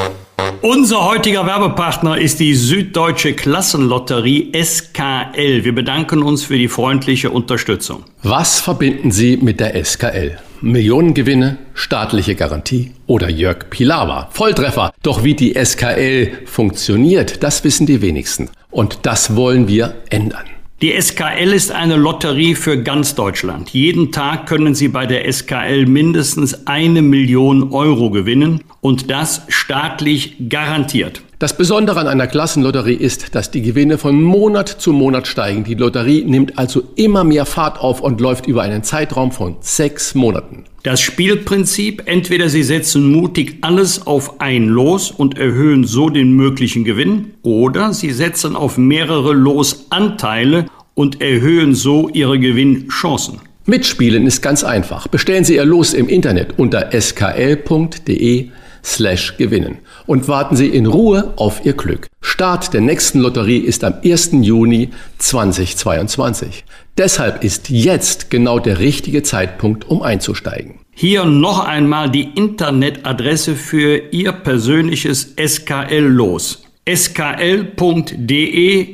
unser 0.62 1.06
heutiger 1.06 1.46
Werbepartner 1.46 2.18
ist 2.18 2.38
die 2.38 2.54
Süddeutsche 2.54 3.32
Klassenlotterie 3.32 4.52
SKL. 4.54 5.64
Wir 5.64 5.74
bedanken 5.74 6.22
uns 6.22 6.44
für 6.44 6.58
die 6.58 6.68
freundliche 6.68 7.30
Unterstützung. 7.30 8.04
Was 8.22 8.60
verbinden 8.60 9.10
Sie 9.10 9.38
mit 9.38 9.58
der 9.58 9.82
SKL? 9.82 10.38
Millionengewinne, 10.60 11.56
staatliche 11.72 12.34
Garantie 12.34 12.92
oder 13.06 13.30
Jörg 13.30 13.70
Pilawa. 13.70 14.28
Volltreffer. 14.32 14.92
Doch 15.02 15.24
wie 15.24 15.34
die 15.34 15.54
SKL 15.54 16.40
funktioniert, 16.44 17.42
das 17.42 17.64
wissen 17.64 17.86
die 17.86 18.02
wenigsten. 18.02 18.50
Und 18.70 19.00
das 19.02 19.36
wollen 19.36 19.68
wir 19.68 19.94
ändern. 20.10 20.44
Die 20.82 20.98
SKL 20.98 21.52
ist 21.52 21.72
eine 21.72 21.96
Lotterie 21.96 22.54
für 22.54 22.82
ganz 22.82 23.14
Deutschland. 23.14 23.68
Jeden 23.70 24.12
Tag 24.12 24.46
können 24.46 24.74
Sie 24.74 24.88
bei 24.88 25.04
der 25.04 25.30
SKL 25.30 25.84
mindestens 25.84 26.66
eine 26.66 27.02
Million 27.02 27.70
Euro 27.72 28.10
gewinnen 28.10 28.64
und 28.80 29.10
das 29.10 29.42
staatlich 29.48 30.36
garantiert. 30.48 31.22
Das 31.38 31.56
Besondere 31.56 32.00
an 32.00 32.06
einer 32.06 32.26
Klassenlotterie 32.26 32.94
ist, 32.94 33.34
dass 33.34 33.50
die 33.50 33.62
Gewinne 33.62 33.96
von 33.96 34.22
Monat 34.22 34.68
zu 34.68 34.92
Monat 34.92 35.26
steigen. 35.26 35.64
Die 35.64 35.74
Lotterie 35.74 36.22
nimmt 36.24 36.58
also 36.58 36.82
immer 36.96 37.24
mehr 37.24 37.46
Fahrt 37.46 37.80
auf 37.80 38.02
und 38.02 38.20
läuft 38.20 38.46
über 38.46 38.60
einen 38.60 38.82
Zeitraum 38.82 39.32
von 39.32 39.56
sechs 39.60 40.14
Monaten. 40.14 40.64
Das 40.82 41.00
Spielprinzip, 41.00 42.02
entweder 42.04 42.50
Sie 42.50 42.62
setzen 42.62 43.10
mutig 43.10 43.58
alles 43.62 44.06
auf 44.06 44.40
ein 44.40 44.66
Los 44.66 45.10
und 45.10 45.38
erhöhen 45.38 45.84
so 45.84 46.10
den 46.10 46.32
möglichen 46.32 46.84
Gewinn, 46.84 47.32
oder 47.42 47.94
Sie 47.94 48.10
setzen 48.10 48.54
auf 48.54 48.76
mehrere 48.76 49.32
Losanteile 49.32 50.66
und 50.94 51.22
erhöhen 51.22 51.74
so 51.74 52.10
Ihre 52.10 52.38
Gewinnchancen. 52.38 53.40
Mitspielen 53.64 54.26
ist 54.26 54.42
ganz 54.42 54.62
einfach. 54.62 55.06
Bestellen 55.08 55.44
Sie 55.44 55.54
Ihr 55.54 55.64
Los 55.64 55.94
im 55.94 56.08
Internet 56.08 56.58
unter 56.58 56.90
skl.de 56.92 58.50
slash 58.84 59.36
gewinnen 59.36 59.78
und 60.06 60.28
warten 60.28 60.56
Sie 60.56 60.68
in 60.68 60.86
Ruhe 60.86 61.32
auf 61.36 61.64
Ihr 61.64 61.74
Glück. 61.74 62.08
Start 62.20 62.72
der 62.74 62.80
nächsten 62.80 63.20
Lotterie 63.20 63.58
ist 63.58 63.84
am 63.84 63.94
1. 64.04 64.30
Juni 64.40 64.90
2022. 65.18 66.64
Deshalb 66.98 67.44
ist 67.44 67.70
jetzt 67.70 68.30
genau 68.30 68.58
der 68.58 68.78
richtige 68.78 69.22
Zeitpunkt, 69.22 69.88
um 69.88 70.02
einzusteigen. 70.02 70.80
Hier 70.94 71.24
noch 71.24 71.64
einmal 71.64 72.10
die 72.10 72.28
Internetadresse 72.34 73.54
für 73.56 73.96
Ihr 74.10 74.32
persönliches 74.32 75.34
SKL-Los. 75.38 76.64
skl.de 76.94 77.68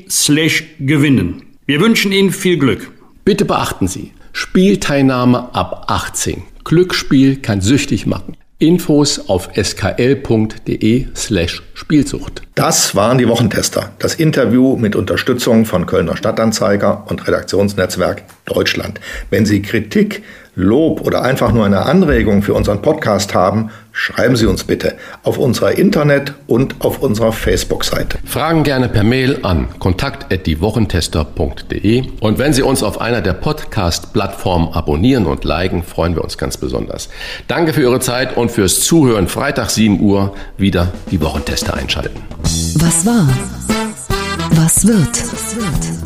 slash 0.08 0.64
gewinnen. 0.78 1.42
Wir 1.66 1.80
wünschen 1.80 2.12
Ihnen 2.12 2.30
viel 2.30 2.58
Glück. 2.58 2.92
Bitte 3.24 3.44
beachten 3.44 3.88
Sie, 3.88 4.12
Spielteilnahme 4.32 5.52
ab 5.54 5.86
18. 5.88 6.44
Glücksspiel 6.62 7.36
kann 7.36 7.60
süchtig 7.60 8.06
machen. 8.06 8.36
Infos 8.58 9.28
auf 9.28 9.50
skl.de 9.54 11.06
slash 11.14 11.62
Spielsucht. 11.74 12.40
Das 12.54 12.94
waren 12.94 13.18
die 13.18 13.28
Wochentester. 13.28 13.92
Das 13.98 14.14
Interview 14.14 14.78
mit 14.78 14.96
Unterstützung 14.96 15.66
von 15.66 15.84
Kölner 15.84 16.16
Stadtanzeiger 16.16 17.04
und 17.06 17.26
Redaktionsnetzwerk 17.28 18.22
Deutschland. 18.46 18.98
Wenn 19.28 19.44
Sie 19.44 19.60
Kritik 19.60 20.22
Lob 20.56 21.02
oder 21.02 21.22
einfach 21.22 21.52
nur 21.52 21.64
eine 21.66 21.84
Anregung 21.84 22.42
für 22.42 22.54
unseren 22.54 22.80
Podcast 22.80 23.34
haben, 23.34 23.68
schreiben 23.92 24.36
Sie 24.36 24.46
uns 24.46 24.64
bitte 24.64 24.94
auf 25.22 25.36
unserer 25.36 25.76
Internet- 25.76 26.32
und 26.46 26.76
auf 26.78 27.02
unserer 27.02 27.32
Facebook-Seite. 27.32 28.16
Fragen 28.24 28.62
gerne 28.62 28.88
per 28.88 29.04
Mail 29.04 29.40
an 29.42 29.68
kontakt.diewochentester.de 29.78 32.04
und 32.20 32.38
wenn 32.38 32.54
Sie 32.54 32.62
uns 32.62 32.82
auf 32.82 33.02
einer 33.02 33.20
der 33.20 33.34
Podcast-Plattformen 33.34 34.72
abonnieren 34.72 35.26
und 35.26 35.44
liken, 35.44 35.82
freuen 35.82 36.14
wir 36.14 36.24
uns 36.24 36.38
ganz 36.38 36.56
besonders. 36.56 37.10
Danke 37.48 37.74
für 37.74 37.82
Ihre 37.82 38.00
Zeit 38.00 38.38
und 38.38 38.50
fürs 38.50 38.80
Zuhören. 38.80 39.28
Freitag 39.28 39.68
7 39.68 40.00
Uhr 40.00 40.32
wieder 40.56 40.90
die 41.10 41.20
Wochentester 41.20 41.74
einschalten. 41.74 42.22
Was 42.76 43.04
war? 43.04 43.28
Was 44.52 44.86
wird? 44.86 46.05